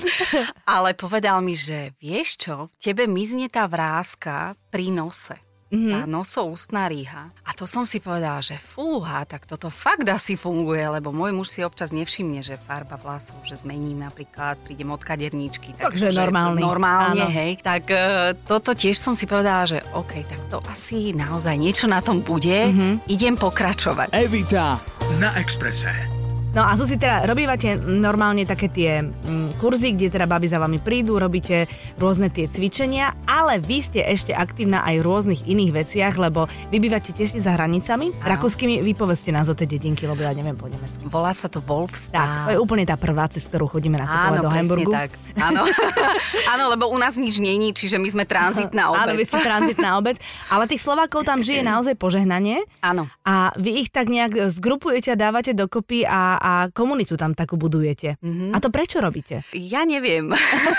Ale 0.78 0.94
povedal 0.94 1.40
mi, 1.40 1.56
že 1.56 1.96
vieš 1.98 2.38
čo, 2.44 2.56
tebe 2.78 3.08
mizne 3.08 3.50
tá 3.50 3.66
vrázka 3.66 4.54
pri 4.70 4.92
nose 4.92 5.47
mm-hmm. 5.72 5.92
tá 5.92 6.00
nosoústna 6.08 6.88
rýha. 6.88 7.32
A 7.44 7.50
to 7.56 7.64
som 7.64 7.84
si 7.84 8.00
povedala, 8.00 8.40
že 8.44 8.56
fúha, 8.60 9.24
tak 9.24 9.44
toto 9.44 9.68
fakt 9.72 10.04
asi 10.08 10.34
funguje, 10.34 10.82
lebo 10.84 11.12
môj 11.12 11.32
muž 11.32 11.48
si 11.52 11.60
občas 11.64 11.92
nevšimne, 11.94 12.40
že 12.44 12.60
farba 12.60 13.00
vlasov, 13.00 13.40
že 13.44 13.56
zmením 13.56 14.04
napríklad, 14.04 14.60
prídem 14.64 14.88
od 14.92 15.00
kaderníčky. 15.00 15.76
Tak, 15.76 15.94
Takže 15.94 16.12
normálne. 16.12 16.60
Normálne, 16.60 17.24
áno. 17.28 17.36
hej. 17.36 17.60
Tak 17.60 17.82
uh, 17.88 18.32
toto 18.44 18.72
tiež 18.72 18.96
som 18.96 19.16
si 19.16 19.24
povedala, 19.24 19.68
že 19.68 19.78
OK, 19.96 20.24
tak 20.24 20.40
to 20.52 20.58
asi 20.68 21.12
naozaj 21.16 21.56
niečo 21.56 21.86
na 21.88 22.00
tom 22.04 22.20
bude. 22.20 22.72
Mm-hmm. 22.72 22.92
Idem 23.08 23.34
pokračovať. 23.36 24.12
Evita 24.12 24.80
na 25.16 25.32
Exprese. 25.40 26.17
No 26.58 26.66
a 26.66 26.74
Zuzi, 26.74 26.98
teda 26.98 27.22
robívate 27.22 27.78
normálne 27.78 28.42
také 28.42 28.66
tie 28.66 28.98
mm, 28.98 29.62
kurzy, 29.62 29.94
kde 29.94 30.10
teda 30.10 30.26
baby 30.26 30.50
za 30.50 30.58
vami 30.58 30.82
prídu, 30.82 31.14
robíte 31.14 31.70
rôzne 32.02 32.34
tie 32.34 32.50
cvičenia, 32.50 33.14
ale 33.30 33.62
vy 33.62 33.78
ste 33.78 34.02
ešte 34.02 34.34
aktívna 34.34 34.82
aj 34.82 34.98
v 34.98 35.02
rôznych 35.06 35.46
iných 35.46 35.70
veciach, 35.70 36.18
lebo 36.18 36.50
vy 36.74 36.82
bývate 36.82 37.14
tesne 37.14 37.38
za 37.38 37.54
hranicami 37.54 38.10
Áno. 38.10 38.26
rakúskymi. 38.34 38.82
Vypovedzte 38.82 39.30
nás 39.30 39.46
o 39.46 39.54
tej 39.54 39.78
dedinky, 39.78 40.10
lebo 40.10 40.18
ja 40.18 40.34
neviem 40.34 40.58
po 40.58 40.66
nemecky. 40.66 41.06
Volá 41.06 41.30
sa 41.30 41.46
to 41.46 41.62
Wolfstad. 41.62 42.18
Tak, 42.18 42.50
to 42.50 42.50
je 42.50 42.58
úplne 42.58 42.82
tá 42.82 42.98
prvá, 42.98 43.30
cez 43.30 43.46
ktorú 43.46 43.70
chodíme 43.70 43.94
nakupovať 44.02 44.38
do 44.42 44.50
Hamburgu. 44.50 44.90
tak. 44.90 45.14
Áno. 45.38 45.62
Áno, 46.58 46.74
lebo 46.74 46.90
u 46.90 46.98
nás 46.98 47.14
nič 47.14 47.38
není, 47.38 47.70
čiže 47.70 48.02
my 48.02 48.08
sme 48.10 48.24
tranzitná 48.26 48.90
obec. 48.90 49.06
Áno, 49.06 49.14
vy 49.14 49.24
ste 49.30 49.38
tranzitná 49.46 49.94
obec, 49.94 50.18
ale 50.50 50.66
tých 50.66 50.82
Slovákov 50.82 51.22
tam 51.22 51.38
žije 51.38 51.62
naozaj 51.62 51.94
požehnanie. 51.94 52.66
Áno. 52.82 53.06
A 53.22 53.54
vy 53.54 53.86
ich 53.86 53.94
tak 53.94 54.10
nejak 54.10 54.50
zgrupujete 54.50 55.14
a 55.14 55.20
dávate 55.20 55.54
dokopy 55.54 56.02
a 56.02 56.47
a 56.47 56.47
komunitu 56.72 57.14
tam 57.18 57.32
takú 57.34 57.58
budujete. 57.58 58.16
Mm-hmm. 58.20 58.52
A 58.54 58.56
to 58.62 58.68
prečo 58.72 59.02
robíte? 59.02 59.44
Ja 59.52 59.82
neviem. 59.84 60.32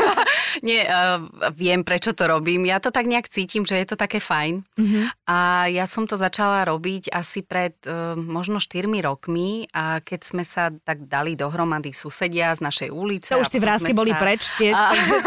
Nie, 0.68 0.88
uh, 0.90 1.22
viem, 1.54 1.86
prečo 1.86 2.12
to 2.18 2.26
robím. 2.26 2.66
Ja 2.66 2.82
to 2.82 2.90
tak 2.90 3.06
nejak 3.06 3.30
cítim, 3.30 3.64
že 3.64 3.78
je 3.78 3.88
to 3.88 3.96
také 4.00 4.18
fajn. 4.18 4.66
Mm-hmm. 4.66 5.06
A 5.30 5.70
ja 5.70 5.86
som 5.86 6.10
to 6.10 6.18
začala 6.18 6.66
robiť 6.66 7.14
asi 7.14 7.46
pred 7.46 7.78
uh, 7.86 8.18
možno 8.18 8.58
4 8.58 8.90
rokmi 9.04 9.70
a 9.72 10.02
keď 10.02 10.20
sme 10.26 10.44
sa 10.44 10.74
tak 10.74 11.06
dali 11.06 11.38
dohromady 11.38 11.94
susedia 11.94 12.52
z 12.58 12.66
našej 12.66 12.90
ulice. 12.90 13.32
To 13.38 13.44
už 13.46 13.54
tie 13.54 13.62
vrázky 13.62 13.92
boli 13.94 14.12
sa... 14.12 14.20
preč 14.20 14.44
tiež. 14.58 14.74
A, 14.80 14.96
takže... 14.96 15.18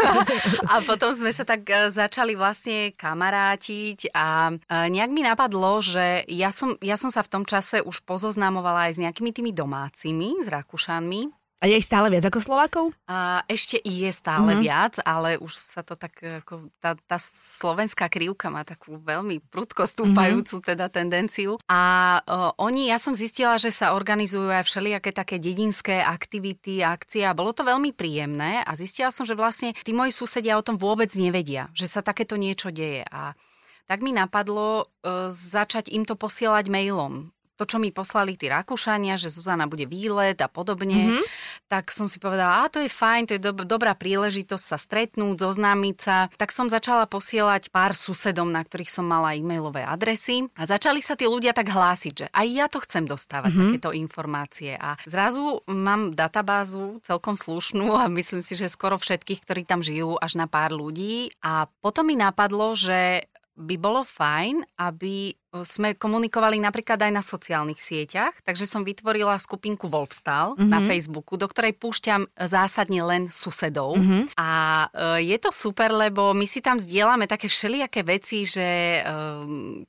a 0.65 0.75
potom 0.83 1.11
sme 1.15 1.31
sa 1.31 1.43
tak 1.47 1.63
uh, 1.69 1.87
začali 1.93 2.33
vlastne 2.35 2.91
kamarátiť 2.95 4.11
a 4.15 4.55
nejak 4.69 5.11
mi 5.13 5.21
napadlo, 5.21 5.79
že 5.83 6.25
ja 6.27 6.49
som, 6.49 6.75
ja 6.81 6.97
som 6.97 7.13
sa 7.13 7.21
v 7.21 7.31
tom 7.31 7.43
čase 7.43 7.83
už 7.83 8.01
pozoznamovala 8.07 8.89
aj 8.89 8.97
s 8.97 9.01
nejakými 9.01 9.31
tými 9.31 9.51
domácimi 9.53 10.22
Čechmi, 10.23 10.39
s 10.39 10.47
Rakúšanmi. 10.47 11.21
A 11.63 11.71
je 11.71 11.79
ich 11.79 11.87
stále 11.87 12.11
viac 12.11 12.27
ako 12.27 12.39
Slovakov? 12.43 12.85
A 13.07 13.39
ešte 13.47 13.79
je 13.79 14.11
stále 14.11 14.51
mm-hmm. 14.51 14.63
viac, 14.67 14.93
ale 15.07 15.39
už 15.39 15.51
sa 15.55 15.79
to 15.79 15.95
tak, 15.95 16.11
ako 16.19 16.67
tá, 16.83 16.91
tá 17.07 17.15
slovenská 17.15 18.11
krivka 18.11 18.51
má 18.51 18.67
takú 18.67 18.99
veľmi 18.99 19.39
prudko 19.47 19.87
stúpajúcu 19.87 20.59
mm-hmm. 20.59 20.69
teda 20.75 20.91
tendenciu. 20.91 21.55
A 21.71 22.19
o, 22.19 22.67
oni, 22.67 22.91
ja 22.91 22.99
som 22.99 23.15
zistila, 23.15 23.55
že 23.55 23.71
sa 23.71 23.95
organizujú 23.95 24.51
aj 24.51 24.67
všelijaké 24.67 25.15
také 25.15 25.39
dedinské 25.39 26.03
aktivity, 26.03 26.83
akcie 26.83 27.23
a 27.23 27.31
bolo 27.31 27.55
to 27.55 27.63
veľmi 27.63 27.95
príjemné 27.95 28.59
a 28.67 28.71
zistila 28.75 29.11
som, 29.15 29.23
že 29.23 29.35
vlastne 29.35 29.71
tí 29.87 29.95
moji 29.95 30.11
susedia 30.11 30.59
o 30.59 30.67
tom 30.67 30.75
vôbec 30.75 31.15
nevedia, 31.15 31.71
že 31.71 31.87
sa 31.87 32.03
takéto 32.03 32.35
niečo 32.35 32.75
deje. 32.75 33.07
A 33.07 33.39
tak 33.87 34.03
mi 34.03 34.11
napadlo 34.11 34.83
e, 34.83 34.85
začať 35.31 35.95
im 35.95 36.03
to 36.03 36.19
posielať 36.19 36.67
mailom 36.67 37.31
to, 37.63 37.71
čo 37.71 37.79
mi 37.79 37.95
poslali 37.95 38.35
tí 38.35 38.51
Rakúšania, 38.51 39.15
že 39.15 39.31
Zuzana 39.31 39.71
bude 39.71 39.87
výlet 39.87 40.35
a 40.43 40.51
podobne, 40.51 41.15
mm-hmm. 41.15 41.25
tak 41.71 41.95
som 41.95 42.11
si 42.11 42.19
povedala, 42.19 42.67
a 42.67 42.67
to 42.67 42.83
je 42.83 42.91
fajn, 42.91 43.23
to 43.31 43.33
je 43.39 43.41
do- 43.41 43.63
dobrá 43.63 43.95
príležitosť 43.95 44.65
sa 44.67 44.75
stretnúť, 44.75 45.39
zoznámiť 45.39 45.95
sa. 45.95 46.27
Tak 46.35 46.51
som 46.51 46.67
začala 46.67 47.07
posielať 47.07 47.71
pár 47.71 47.95
susedom, 47.95 48.51
na 48.51 48.67
ktorých 48.67 48.91
som 48.91 49.07
mala 49.07 49.31
e-mailové 49.39 49.87
adresy 49.87 50.51
a 50.59 50.67
začali 50.67 50.99
sa 50.99 51.15
tí 51.15 51.23
ľudia 51.23 51.55
tak 51.55 51.71
hlásiť, 51.71 52.13
že 52.13 52.27
aj 52.35 52.47
ja 52.51 52.67
to 52.67 52.83
chcem 52.83 53.07
dostávať, 53.07 53.55
mm-hmm. 53.55 53.71
takéto 53.71 53.89
informácie. 53.95 54.75
A 54.75 54.99
zrazu 55.07 55.63
mám 55.71 56.11
databázu 56.11 56.99
celkom 56.99 57.39
slušnú 57.39 57.95
a 57.95 58.11
myslím 58.11 58.43
si, 58.43 58.59
že 58.59 58.67
skoro 58.67 58.99
všetkých, 58.99 59.39
ktorí 59.47 59.61
tam 59.63 59.79
žijú, 59.79 60.19
až 60.19 60.35
na 60.35 60.51
pár 60.51 60.75
ľudí. 60.75 61.31
A 61.39 61.71
potom 61.79 62.11
mi 62.11 62.19
napadlo, 62.19 62.75
že 62.75 63.23
by 63.53 63.75
bolo 63.77 64.01
fajn, 64.01 64.65
aby 64.81 65.37
sme 65.61 65.93
komunikovali 65.93 66.57
napríklad 66.57 66.97
aj 66.97 67.11
na 67.13 67.21
sociálnych 67.21 67.77
sieťach, 67.77 68.33
takže 68.41 68.65
som 68.65 68.81
vytvorila 68.81 69.37
skupinku 69.37 69.85
Wolfstal 69.85 70.57
mm-hmm. 70.57 70.65
na 70.65 70.81
Facebooku, 70.81 71.37
do 71.37 71.45
ktorej 71.45 71.77
púšťam 71.77 72.25
zásadne 72.33 73.05
len 73.05 73.29
susedov. 73.29 73.93
Mm-hmm. 73.93 74.33
A 74.41 74.49
e, 75.21 75.29
je 75.29 75.37
to 75.37 75.53
super, 75.53 75.93
lebo 75.93 76.33
my 76.33 76.49
si 76.49 76.57
tam 76.65 76.81
zdieľame 76.81 77.29
také 77.29 77.45
všelijaké 77.45 78.01
veci, 78.01 78.49
že 78.49 79.05
e, 79.05 79.11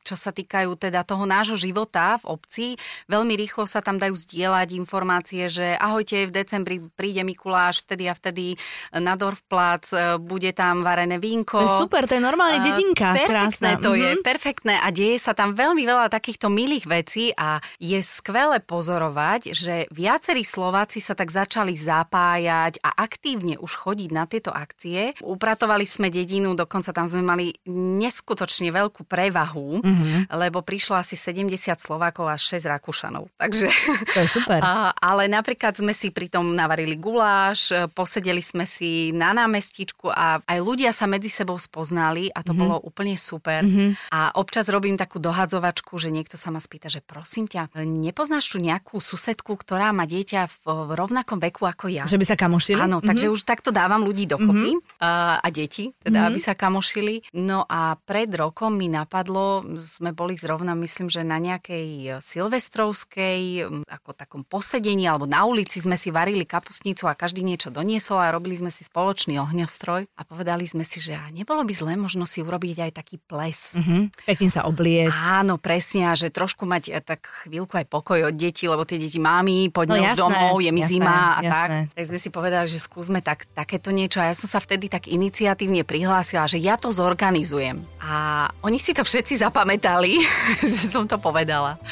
čo 0.04 0.14
sa 0.20 0.36
týkajú 0.36 0.76
teda 0.76 1.00
toho 1.08 1.24
nášho 1.24 1.56
života 1.56 2.20
v 2.20 2.36
obci, 2.36 2.66
veľmi 3.08 3.32
rýchlo 3.32 3.64
sa 3.64 3.80
tam 3.80 3.96
dajú 3.96 4.12
zdieľať 4.12 4.68
informácie, 4.76 5.48
že 5.48 5.80
ahojte, 5.80 6.28
v 6.28 6.34
decembri 6.44 6.76
príde 6.92 7.24
Mikuláš, 7.24 7.80
vtedy 7.88 8.12
a 8.12 8.14
vtedy 8.14 8.60
na 8.92 9.16
Dorfplac, 9.16 9.88
e, 9.96 10.20
bude 10.20 10.52
tam 10.52 10.84
varené 10.84 11.16
vínko. 11.16 11.80
Super, 11.80 12.04
to 12.04 12.20
je 12.20 12.22
normálne 12.22 12.60
dedinka. 12.60 13.16
Perfektné 13.16 13.80
krásna. 13.80 13.80
to 13.80 13.96
mm-hmm. 13.96 14.20
je, 14.20 14.20
perfektné 14.20 14.74
a 14.76 14.92
deje 14.92 15.16
sa 15.16 15.32
tam 15.32 15.53
veľmi 15.54 15.86
veľa 15.86 16.10
takýchto 16.10 16.50
milých 16.50 16.84
vecí 16.90 17.30
a 17.38 17.62
je 17.78 18.02
skvelé 18.02 18.58
pozorovať, 18.60 19.54
že 19.54 19.86
viacerí 19.94 20.42
Slováci 20.42 20.98
sa 20.98 21.14
tak 21.14 21.30
začali 21.30 21.78
zapájať 21.78 22.82
a 22.82 22.90
aktívne 23.06 23.56
už 23.62 23.72
chodiť 23.78 24.10
na 24.10 24.26
tieto 24.26 24.50
akcie. 24.50 25.14
Upratovali 25.22 25.86
sme 25.86 26.10
dedinu, 26.10 26.58
dokonca 26.58 26.90
tam 26.90 27.06
sme 27.06 27.22
mali 27.22 27.46
neskutočne 27.70 28.74
veľkú 28.74 29.06
prevahu, 29.06 29.80
mm-hmm. 29.80 30.34
lebo 30.34 30.60
prišlo 30.60 30.98
asi 30.98 31.14
70 31.14 31.54
Slovákov 31.78 32.26
a 32.28 32.36
6 32.36 32.66
Rakúšanov. 32.66 33.30
Takže, 33.38 33.70
to 34.10 34.18
je 34.18 34.28
super. 34.28 34.60
A, 34.64 34.96
ale 34.96 35.28
napríklad 35.28 35.76
sme 35.76 35.92
si 35.92 36.08
pri 36.08 36.32
tom 36.32 36.56
navarili 36.56 36.96
guláš, 36.96 37.68
posedeli 37.92 38.40
sme 38.40 38.64
si 38.64 39.12
na 39.12 39.36
námestičku 39.36 40.08
a 40.08 40.40
aj 40.40 40.58
ľudia 40.58 40.90
sa 40.90 41.04
medzi 41.04 41.28
sebou 41.28 41.60
spoznali 41.60 42.32
a 42.32 42.40
to 42.40 42.56
mm-hmm. 42.56 42.62
bolo 42.64 42.76
úplne 42.80 43.14
super. 43.20 43.60
Mm-hmm. 43.60 44.10
A 44.14 44.32
občas 44.40 44.72
robím 44.72 44.96
takú 44.96 45.20
dohadzovačku, 45.44 46.00
že 46.00 46.08
niekto 46.08 46.40
sa 46.40 46.48
ma 46.48 46.56
spýta, 46.56 46.88
že 46.88 47.04
prosím 47.04 47.44
ťa, 47.44 47.76
nepoznáš 47.84 48.48
tu 48.48 48.56
nejakú 48.56 48.96
susedku, 48.96 49.60
ktorá 49.60 49.92
má 49.92 50.08
dieťa 50.08 50.48
v, 50.48 50.56
v 50.88 50.90
rovnakom 50.96 51.36
veku 51.36 51.68
ako 51.68 51.92
ja? 51.92 52.08
Že 52.08 52.16
by 52.16 52.26
sa 52.32 52.36
kamošili? 52.40 52.80
Áno, 52.80 52.98
mm-hmm. 52.98 53.08
takže 53.12 53.28
už 53.28 53.44
takto 53.44 53.68
dávam 53.68 54.00
ľudí 54.08 54.24
dokopy 54.24 54.80
mm-hmm. 54.80 55.04
a, 55.04 55.36
a 55.44 55.48
deti, 55.52 55.92
teda 56.00 56.24
mm-hmm. 56.24 56.28
aby 56.32 56.38
sa 56.40 56.56
kamošili. 56.56 57.14
No 57.36 57.68
a 57.68 58.00
pred 58.00 58.32
rokom 58.32 58.80
mi 58.80 58.88
napadlo, 58.88 59.60
sme 59.84 60.16
boli 60.16 60.40
zrovna, 60.40 60.72
myslím, 60.72 61.12
že 61.12 61.20
na 61.20 61.36
nejakej 61.36 62.24
silvestrovskej, 62.24 63.68
ako 63.84 64.10
takom 64.16 64.42
posedení, 64.48 65.04
alebo 65.04 65.28
na 65.28 65.44
ulici 65.44 65.76
sme 65.76 66.00
si 66.00 66.08
varili 66.08 66.48
kapusnicu 66.48 67.04
a 67.04 67.12
každý 67.12 67.44
niečo 67.44 67.68
doniesol 67.68 68.16
a 68.16 68.32
robili 68.32 68.56
sme 68.56 68.72
si 68.72 68.80
spoločný 68.80 69.36
ohňostroj 69.44 70.08
a 70.08 70.22
povedali 70.24 70.64
sme 70.64 70.88
si, 70.88 71.04
že 71.04 71.20
nebolo 71.36 71.60
by 71.68 71.72
zlé 71.76 71.92
možno 72.00 72.24
si 72.24 72.40
urobiť 72.40 72.88
aj 72.88 72.92
taký 72.96 73.20
ples. 73.20 73.76
Mm-hmm. 73.76 74.24
Pekne 74.24 74.48
sa 74.48 74.64
obliec. 74.64 75.12
Áno, 75.34 75.58
presne, 75.58 76.06
a 76.06 76.14
že 76.14 76.30
trošku 76.30 76.62
mať 76.62 76.94
eh, 76.94 77.02
tak 77.02 77.26
chvíľku 77.42 77.74
aj 77.74 77.90
pokoj 77.90 78.30
od 78.30 78.34
detí, 78.38 78.70
lebo 78.70 78.86
tie 78.86 79.02
deti 79.02 79.18
mámi, 79.18 79.66
poďme 79.74 79.98
no, 79.98 80.06
už 80.06 80.14
domov, 80.14 80.62
je 80.62 80.70
mi 80.70 80.86
jasné, 80.86 80.94
zima 80.94 81.18
a 81.34 81.40
jasné. 81.42 81.50
tak. 81.50 81.68
Tak 81.98 82.04
sme 82.06 82.18
si 82.22 82.28
povedali, 82.30 82.66
že 82.70 82.78
skúsme 82.78 83.18
tak, 83.18 83.50
takéto 83.50 83.90
niečo 83.90 84.22
a 84.22 84.30
ja 84.30 84.34
som 84.38 84.46
sa 84.46 84.62
vtedy 84.62 84.86
tak 84.86 85.10
iniciatívne 85.10 85.82
prihlásila, 85.82 86.46
že 86.46 86.62
ja 86.62 86.78
to 86.78 86.94
zorganizujem. 86.94 87.82
A 87.98 88.46
oni 88.62 88.78
si 88.78 88.94
to 88.94 89.02
všetci 89.02 89.42
zapamätali, 89.42 90.22
že 90.62 90.86
som 90.86 91.10
to 91.10 91.18
povedala. 91.18 91.82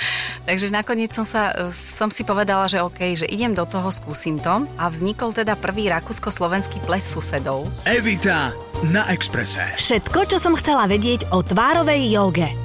Takže 0.47 0.71
nakoniec 0.71 1.11
som, 1.11 1.27
sa, 1.27 1.51
eh, 1.51 1.75
som 1.75 2.15
si 2.15 2.23
povedala, 2.23 2.71
že 2.71 2.79
OK, 2.79 3.19
že 3.19 3.27
idem 3.27 3.59
do 3.59 3.67
toho, 3.67 3.91
skúsim 3.91 4.39
to. 4.39 4.71
A 4.79 4.87
vznikol 4.87 5.35
teda 5.35 5.59
prvý 5.59 5.91
rakúsko-slovenský 5.91 6.79
ples 6.87 7.03
susedov. 7.03 7.67
Evita 7.91 8.55
na 8.87 9.07
Exprese. 9.11 9.67
Všetko, 9.75 10.31
čo 10.31 10.39
som 10.39 10.55
chcela 10.55 10.87
vedieť 10.87 11.31
o 11.35 11.43
tvárovej 11.43 12.03
joge. 12.07 12.62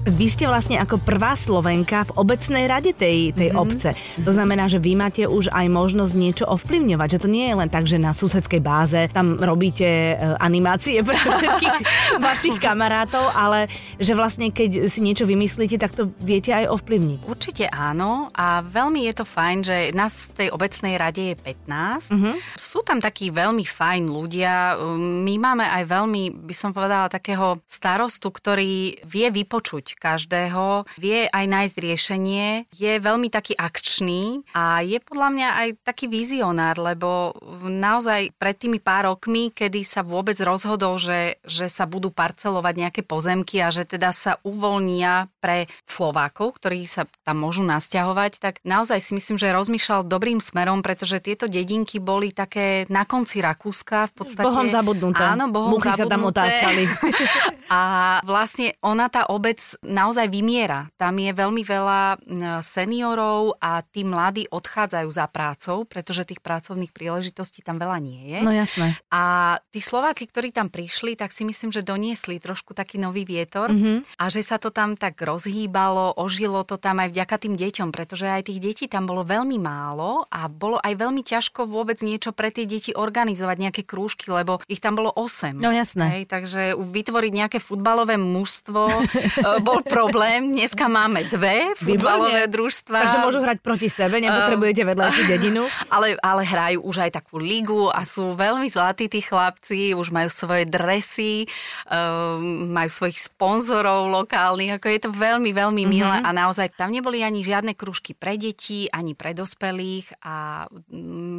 Vy 0.00 0.32
ste 0.32 0.48
vlastne 0.48 0.80
ako 0.80 0.96
prvá 0.96 1.36
Slovenka 1.36 2.08
v 2.08 2.24
obecnej 2.24 2.64
rade 2.64 2.96
tej, 2.96 3.36
tej 3.36 3.52
mm-hmm. 3.52 3.60
obce. 3.60 3.92
To 4.24 4.32
znamená, 4.32 4.64
že 4.64 4.80
vy 4.80 4.96
máte 4.96 5.28
už 5.28 5.52
aj 5.52 5.68
možnosť 5.68 6.12
niečo 6.16 6.44
ovplyvňovať, 6.48 7.08
že 7.12 7.20
to 7.20 7.28
nie 7.28 7.52
je 7.52 7.54
len 7.60 7.68
tak, 7.68 7.84
že 7.84 8.00
na 8.00 8.16
susedskej 8.16 8.64
báze 8.64 8.96
tam 9.12 9.36
robíte 9.36 9.84
e, 9.84 10.14
animácie 10.40 11.04
pre 11.04 11.20
všetkých 11.36 11.76
vašich 12.16 12.56
kamarátov, 12.56 13.28
ale 13.36 13.68
že 14.00 14.16
vlastne 14.16 14.48
keď 14.48 14.88
si 14.88 15.04
niečo 15.04 15.28
vymyslíte, 15.28 15.76
tak 15.76 15.92
to 15.92 16.08
viete 16.24 16.48
aj 16.48 16.72
ovplyvniť. 16.80 17.28
Určite 17.28 17.68
áno 17.68 18.32
a 18.32 18.64
veľmi 18.64 19.04
je 19.04 19.14
to 19.20 19.28
fajn, 19.28 19.58
že 19.68 19.76
nás 19.92 20.32
v 20.32 20.48
tej 20.48 20.48
obecnej 20.48 20.96
rade 20.96 21.22
je 21.28 21.36
15. 21.36 22.16
Mm-hmm. 22.16 22.34
Sú 22.56 22.80
tam 22.88 23.04
takí 23.04 23.28
veľmi 23.28 23.68
fajn 23.68 24.08
ľudia. 24.08 24.80
My 24.96 25.36
máme 25.36 25.68
aj 25.68 25.84
veľmi, 25.84 26.40
by 26.48 26.54
som 26.56 26.72
povedala, 26.72 27.12
takého 27.12 27.60
starostu, 27.68 28.32
ktorý 28.32 28.96
vie 29.04 29.28
vypočuť 29.28 29.89
každého, 29.98 30.86
vie 31.00 31.26
aj 31.30 31.44
nájsť 31.46 31.76
riešenie, 31.78 32.46
je 32.74 32.92
veľmi 33.00 33.32
taký 33.32 33.56
akčný 33.56 34.44
a 34.54 34.84
je 34.84 34.98
podľa 35.02 35.28
mňa 35.32 35.48
aj 35.64 35.68
taký 35.82 36.06
vizionár, 36.06 36.76
lebo 36.78 37.34
naozaj 37.66 38.34
pred 38.36 38.56
tými 38.58 38.78
pár 38.78 39.10
rokmi, 39.10 39.50
kedy 39.50 39.82
sa 39.82 40.04
vôbec 40.06 40.36
rozhodol, 40.44 41.00
že, 41.00 41.40
že 41.42 41.66
sa 41.66 41.88
budú 41.88 42.12
parcelovať 42.12 42.74
nejaké 42.76 43.02
pozemky 43.02 43.58
a 43.64 43.72
že 43.72 43.88
teda 43.88 44.12
sa 44.12 44.36
uvoľnia 44.44 45.32
pre 45.40 45.66
Slovákov, 45.88 46.60
ktorí 46.60 46.84
sa 46.84 47.08
tam 47.24 47.42
môžu 47.42 47.64
nasťahovať, 47.64 48.32
tak 48.38 48.54
naozaj 48.62 49.00
si 49.00 49.16
myslím, 49.16 49.40
že 49.40 49.54
rozmýšľal 49.54 50.06
dobrým 50.06 50.38
smerom, 50.38 50.84
pretože 50.84 51.22
tieto 51.24 51.48
dedinky 51.48 51.98
boli 51.98 52.30
také 52.30 52.84
na 52.92 53.08
konci 53.08 53.40
Rakúska 53.40 54.10
v 54.10 54.12
podstate. 54.12 54.46
Bohom 54.46 54.68
zabudnuté. 54.68 55.24
Áno, 55.24 55.48
bohom 55.48 55.78
Muchy 55.78 55.90
zabudnuté. 55.94 56.04
sa 56.04 56.12
tam 56.12 56.22
otáčali. 56.28 56.82
a 57.72 57.80
vlastne 58.26 58.76
ona, 58.82 59.06
tá 59.08 59.30
obec 59.30 59.58
naozaj 59.80 60.28
vymiera. 60.28 60.92
Tam 61.00 61.16
je 61.16 61.32
veľmi 61.32 61.62
veľa 61.64 62.20
seniorov 62.60 63.56
a 63.56 63.80
tí 63.80 64.04
mladí 64.04 64.44
odchádzajú 64.52 65.08
za 65.08 65.24
prácou, 65.32 65.88
pretože 65.88 66.28
tých 66.28 66.44
pracovných 66.44 66.92
príležitostí 66.92 67.64
tam 67.64 67.80
veľa 67.80 67.98
nie 68.00 68.36
je. 68.36 68.40
No 68.44 68.52
jasné. 68.52 69.00
A 69.08 69.56
tí 69.72 69.80
Slováci, 69.80 70.28
ktorí 70.28 70.52
tam 70.52 70.68
prišli, 70.68 71.16
tak 71.16 71.32
si 71.32 71.48
myslím, 71.48 71.72
že 71.72 71.80
doniesli 71.80 72.36
trošku 72.36 72.76
taký 72.76 73.00
nový 73.00 73.24
vietor 73.24 73.72
mm-hmm. 73.72 74.20
a 74.20 74.24
že 74.28 74.44
sa 74.44 74.60
to 74.60 74.68
tam 74.68 75.00
tak 75.00 75.16
rozhýbalo, 75.16 76.12
ožilo 76.20 76.60
to 76.68 76.76
tam 76.76 77.00
aj 77.00 77.16
vďaka 77.16 77.36
tým 77.40 77.54
deťom, 77.56 77.88
pretože 77.88 78.28
aj 78.28 78.52
tých 78.52 78.60
detí 78.60 78.84
tam 78.84 79.08
bolo 79.08 79.24
veľmi 79.24 79.56
málo 79.56 80.28
a 80.28 80.46
bolo 80.52 80.76
aj 80.76 80.92
veľmi 80.92 81.24
ťažko 81.24 81.64
vôbec 81.64 81.96
niečo 82.04 82.36
pre 82.36 82.52
tie 82.52 82.68
deti 82.68 82.92
organizovať, 82.92 83.56
nejaké 83.56 83.82
krúžky, 83.88 84.28
lebo 84.28 84.60
ich 84.68 84.84
tam 84.84 85.00
bolo 85.00 85.08
8. 85.16 85.56
No 85.56 85.72
jasné. 85.72 86.20
Hej, 86.20 86.22
takže 86.28 86.76
vytvoriť 86.76 87.32
nejaké 87.32 87.58
futbalové 87.58 88.20
mužstvo 88.20 88.82
bol 89.70 89.80
problém. 89.86 90.50
Dneska 90.58 90.90
máme 90.90 91.22
dve 91.30 91.70
futbalové 91.78 92.50
družstva. 92.50 93.06
Takže 93.06 93.18
môžu 93.22 93.38
hrať 93.42 93.58
proti 93.62 93.86
sebe, 93.86 94.18
nepotrebujete 94.18 94.82
vedľajšiu 94.82 95.24
dedinu. 95.30 95.62
Ale, 95.94 96.14
ale 96.22 96.46
hrajú 96.46 96.86
už 96.86 97.02
aj 97.02 97.10
takú 97.18 97.36
ligu 97.42 97.90
a 97.90 98.06
sú 98.06 98.38
veľmi 98.38 98.70
zlatí 98.70 99.10
tí 99.10 99.18
chlapci, 99.20 99.90
už 99.92 100.14
majú 100.14 100.30
svoje 100.30 100.64
dresy, 100.64 101.50
um, 101.90 102.70
majú 102.70 102.86
svojich 102.86 103.18
sponzorov 103.18 104.06
lokálnych, 104.06 104.78
ako 104.78 104.86
je 104.86 105.00
to 105.02 105.10
veľmi, 105.10 105.50
veľmi 105.50 105.82
milé 105.84 106.06
mm-hmm. 106.06 106.30
a 106.30 106.30
naozaj 106.30 106.78
tam 106.78 106.94
neboli 106.94 107.26
ani 107.26 107.42
žiadne 107.42 107.74
kružky 107.74 108.14
pre 108.14 108.38
deti, 108.38 108.86
ani 108.86 109.18
pre 109.18 109.34
dospelých 109.34 110.22
a 110.22 110.66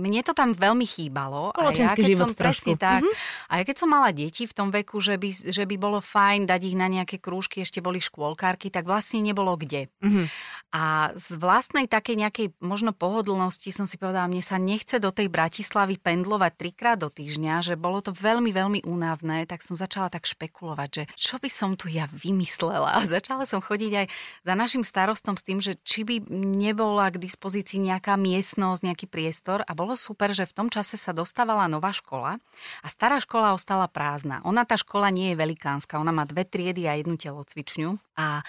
mne 0.04 0.22
to 0.22 0.36
tam 0.36 0.52
veľmi 0.52 0.84
chýbalo. 0.84 1.56
A 1.56 1.72
ja, 1.72 1.96
keď 1.96 2.28
som, 2.28 2.30
presne 2.36 2.76
tak, 2.76 3.08
mm-hmm. 3.08 3.50
a 3.50 3.54
ja 3.62 3.64
keď 3.64 3.76
som 3.80 3.90
mala 3.90 4.12
deti 4.12 4.44
v 4.44 4.54
tom 4.54 4.68
veku, 4.68 5.00
že 5.00 5.16
by, 5.16 5.30
že 5.32 5.64
by 5.64 5.76
bolo 5.80 6.04
fajn 6.04 6.44
dať 6.44 6.62
ich 6.68 6.76
na 6.76 6.92
nejaké 6.92 7.24
krúžky, 7.24 7.64
ešte 7.64 7.80
boli 7.80 8.04
škôlkárky, 8.22 8.70
tak 8.70 8.86
vlastne 8.86 9.26
nebolo 9.26 9.58
kde. 9.58 9.90
Mm-hmm. 10.06 10.30
A 10.72 11.12
z 11.18 11.36
vlastnej 11.36 11.90
takej 11.90 12.16
nejakej 12.22 12.48
možno 12.64 12.94
pohodlnosti 12.94 13.74
som 13.74 13.84
si 13.84 13.98
povedala, 14.00 14.30
mne 14.30 14.40
sa 14.46 14.56
nechce 14.56 15.02
do 15.02 15.12
tej 15.12 15.28
Bratislavy 15.28 16.00
pendlovať 16.00 16.54
trikrát 16.56 16.96
do 16.96 17.12
týždňa, 17.12 17.66
že 17.66 17.74
bolo 17.76 18.00
to 18.00 18.16
veľmi, 18.16 18.56
veľmi 18.56 18.80
únavné, 18.88 19.44
tak 19.50 19.66
som 19.66 19.76
začala 19.76 20.08
tak 20.08 20.24
špekulovať, 20.24 20.90
že 20.94 21.04
čo 21.18 21.44
by 21.44 21.50
som 21.52 21.76
tu 21.76 21.92
ja 21.92 22.08
vymyslela. 22.08 22.94
A 22.96 23.04
začala 23.04 23.44
som 23.44 23.60
chodiť 23.60 23.92
aj 24.06 24.08
za 24.48 24.54
našim 24.56 24.86
starostom 24.86 25.36
s 25.36 25.44
tým, 25.44 25.60
že 25.60 25.76
či 25.84 26.08
by 26.08 26.30
nebola 26.32 27.12
k 27.12 27.20
dispozícii 27.20 27.82
nejaká 27.82 28.16
miestnosť, 28.16 28.86
nejaký 28.86 29.12
priestor 29.12 29.68
a 29.68 29.76
bolo 29.76 30.00
super, 30.00 30.32
že 30.32 30.48
v 30.48 30.56
tom 30.56 30.68
čase 30.72 30.96
sa 30.96 31.12
dostávala 31.12 31.68
nová 31.68 31.92
škola 31.92 32.40
a 32.80 32.88
stará 32.88 33.20
škola 33.20 33.58
ostala 33.58 33.92
prázdna. 33.92 34.40
Ona 34.48 34.64
tá 34.64 34.80
škola 34.80 35.12
nie 35.12 35.36
je 35.36 35.40
velikánska, 35.42 36.00
ona 36.00 36.16
má 36.16 36.24
dve 36.24 36.48
triedy 36.48 36.88
a 36.88 36.96
jednu 36.96 37.20
telocvičňu 37.20 38.00
a 38.18 38.46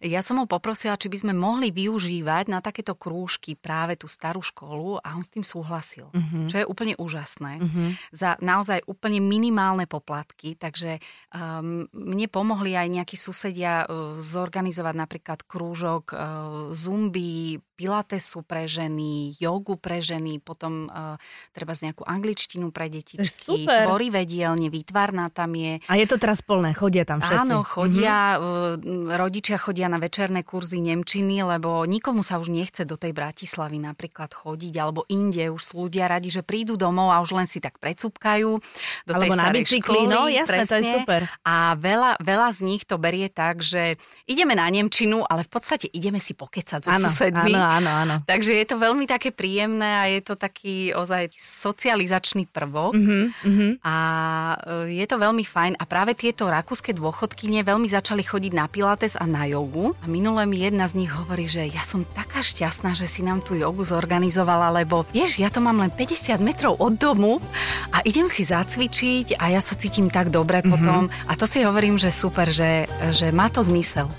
ja 0.00 0.24
som 0.24 0.40
ho 0.40 0.48
poprosila, 0.48 0.96
či 0.96 1.12
by 1.12 1.18
sme 1.20 1.34
mohli 1.36 1.68
využívať 1.68 2.48
na 2.48 2.64
takéto 2.64 2.96
krúžky 2.96 3.52
práve 3.52 4.00
tú 4.00 4.08
starú 4.08 4.40
školu 4.40 4.96
a 4.96 5.12
on 5.12 5.20
s 5.20 5.28
tým 5.28 5.44
súhlasil. 5.44 6.08
Uh-huh. 6.08 6.48
Čo 6.48 6.56
je 6.56 6.64
úplne 6.64 6.96
úžasné. 6.96 7.60
Uh-huh. 7.60 7.92
Za 8.08 8.40
naozaj 8.40 8.80
úplne 8.88 9.20
minimálne 9.20 9.84
poplatky, 9.84 10.56
takže 10.56 11.04
um, 11.36 11.84
mne 11.92 12.26
pomohli 12.32 12.72
aj 12.80 12.88
nejakí 12.88 13.12
susedia 13.20 13.84
uh, 13.84 14.16
zorganizovať 14.16 14.94
napríklad 14.96 15.44
krúžok 15.44 16.16
uh, 16.16 16.72
zumby, 16.72 17.60
pilatesu 17.80 18.44
pre 18.44 18.68
ženy, 18.68 19.32
jogu 19.40 19.80
pre 19.80 20.04
ženy, 20.04 20.36
potom 20.44 20.92
uh, 20.92 21.16
treba 21.56 21.72
z 21.72 21.88
nejakú 21.88 22.04
angličtinu 22.04 22.68
pre 22.68 22.92
detičky, 22.92 23.64
tvorivé 23.64 24.28
dielne, 24.28 24.68
výtvarná 24.68 25.32
tam 25.32 25.56
je. 25.56 25.80
A 25.88 25.96
je 25.96 26.04
to 26.04 26.20
teraz 26.20 26.44
plné, 26.44 26.76
chodia 26.76 27.08
tam 27.08 27.24
všetci. 27.24 27.40
Áno, 27.48 27.64
chodia, 27.64 28.36
mm-hmm. 28.36 29.16
rodičia 29.16 29.56
chodia 29.56 29.88
na 29.88 29.96
večerné 29.96 30.44
kurzy 30.44 30.84
Nemčiny, 30.84 31.40
lebo 31.40 31.88
nikomu 31.88 32.20
sa 32.20 32.36
už 32.36 32.52
nechce 32.52 32.84
do 32.84 33.00
tej 33.00 33.16
Bratislavy 33.16 33.80
napríklad 33.80 34.28
chodiť, 34.36 34.74
alebo 34.76 35.08
inde 35.08 35.48
už 35.48 35.62
sú 35.72 35.88
ľudia 35.88 36.04
radi, 36.04 36.28
že 36.28 36.44
prídu 36.44 36.76
domov 36.76 37.16
a 37.16 37.24
už 37.24 37.32
len 37.32 37.48
si 37.48 37.64
tak 37.64 37.80
predsúpkajú 37.80 38.50
do 39.08 39.12
alebo 39.16 39.22
tej 39.24 39.30
na 39.32 39.48
bicykli, 39.48 39.80
školy, 39.80 40.10
no 40.10 40.28
jasné, 40.28 40.66
presne. 40.66 40.68
to 40.68 40.74
je 40.76 40.84
super. 41.00 41.20
A 41.48 41.54
veľa, 41.80 42.20
veľa 42.20 42.48
z 42.52 42.60
nich 42.66 42.82
to 42.84 43.00
berie 43.00 43.32
tak, 43.32 43.64
že 43.64 43.96
ideme 44.28 44.52
na 44.52 44.68
Nemčinu, 44.68 45.24
ale 45.24 45.46
v 45.46 45.50
podstate 45.54 45.86
ideme 45.88 46.18
si 46.18 46.36
pokecať 46.36 46.80
so 46.84 46.90
áno, 46.90 47.06
susedmi. 47.06 47.54
Áno, 47.54 47.69
áno, 47.78 47.90
áno. 47.90 48.16
Takže 48.26 48.56
je 48.58 48.66
to 48.66 48.76
veľmi 48.80 49.06
také 49.06 49.30
príjemné 49.30 49.90
a 50.00 50.04
je 50.10 50.20
to 50.24 50.34
taký 50.34 50.90
ozaj 50.90 51.30
socializačný 51.36 52.50
prvok. 52.50 52.96
Uh-huh, 52.96 53.78
A 53.86 53.96
e, 54.86 54.98
je 54.98 55.06
to 55.06 55.16
veľmi 55.20 55.46
fajn. 55.46 55.78
A 55.78 55.84
práve 55.86 56.18
tieto 56.18 56.50
rakúske 56.50 56.90
dôchodkyne 56.90 57.62
veľmi 57.62 57.86
začali 57.86 58.26
chodiť 58.26 58.52
na 58.52 58.66
pilates 58.66 59.14
a 59.14 59.24
na 59.24 59.46
jogu. 59.46 59.94
A 60.02 60.06
minule 60.10 60.42
mi 60.44 60.62
jedna 60.64 60.90
z 60.90 61.04
nich 61.04 61.12
hovorí, 61.12 61.46
že 61.46 61.68
ja 61.70 61.82
som 61.86 62.02
taká 62.02 62.42
šťastná, 62.42 62.92
že 62.96 63.06
si 63.06 63.22
nám 63.22 63.44
tú 63.44 63.54
jogu 63.54 63.86
zorganizovala, 63.86 64.74
lebo 64.74 65.06
vieš, 65.14 65.38
ja 65.38 65.48
to 65.48 65.62
mám 65.62 65.78
len 65.78 65.92
50 65.92 66.40
metrov 66.42 66.76
od 66.78 66.98
domu 66.98 67.38
a 67.94 68.02
idem 68.02 68.26
si 68.26 68.42
zacvičiť 68.42 69.38
a 69.38 69.54
ja 69.54 69.60
sa 69.62 69.78
cítim 69.78 70.10
tak 70.10 70.28
dobre 70.34 70.60
mm-hmm. 70.60 70.72
potom. 70.72 71.02
A 71.30 71.32
to 71.38 71.46
si 71.46 71.62
hovorím, 71.62 71.96
že 71.96 72.10
super, 72.10 72.50
že, 72.50 72.90
že 73.14 73.30
má 73.30 73.46
to 73.48 73.62
zmysel. 73.62 74.10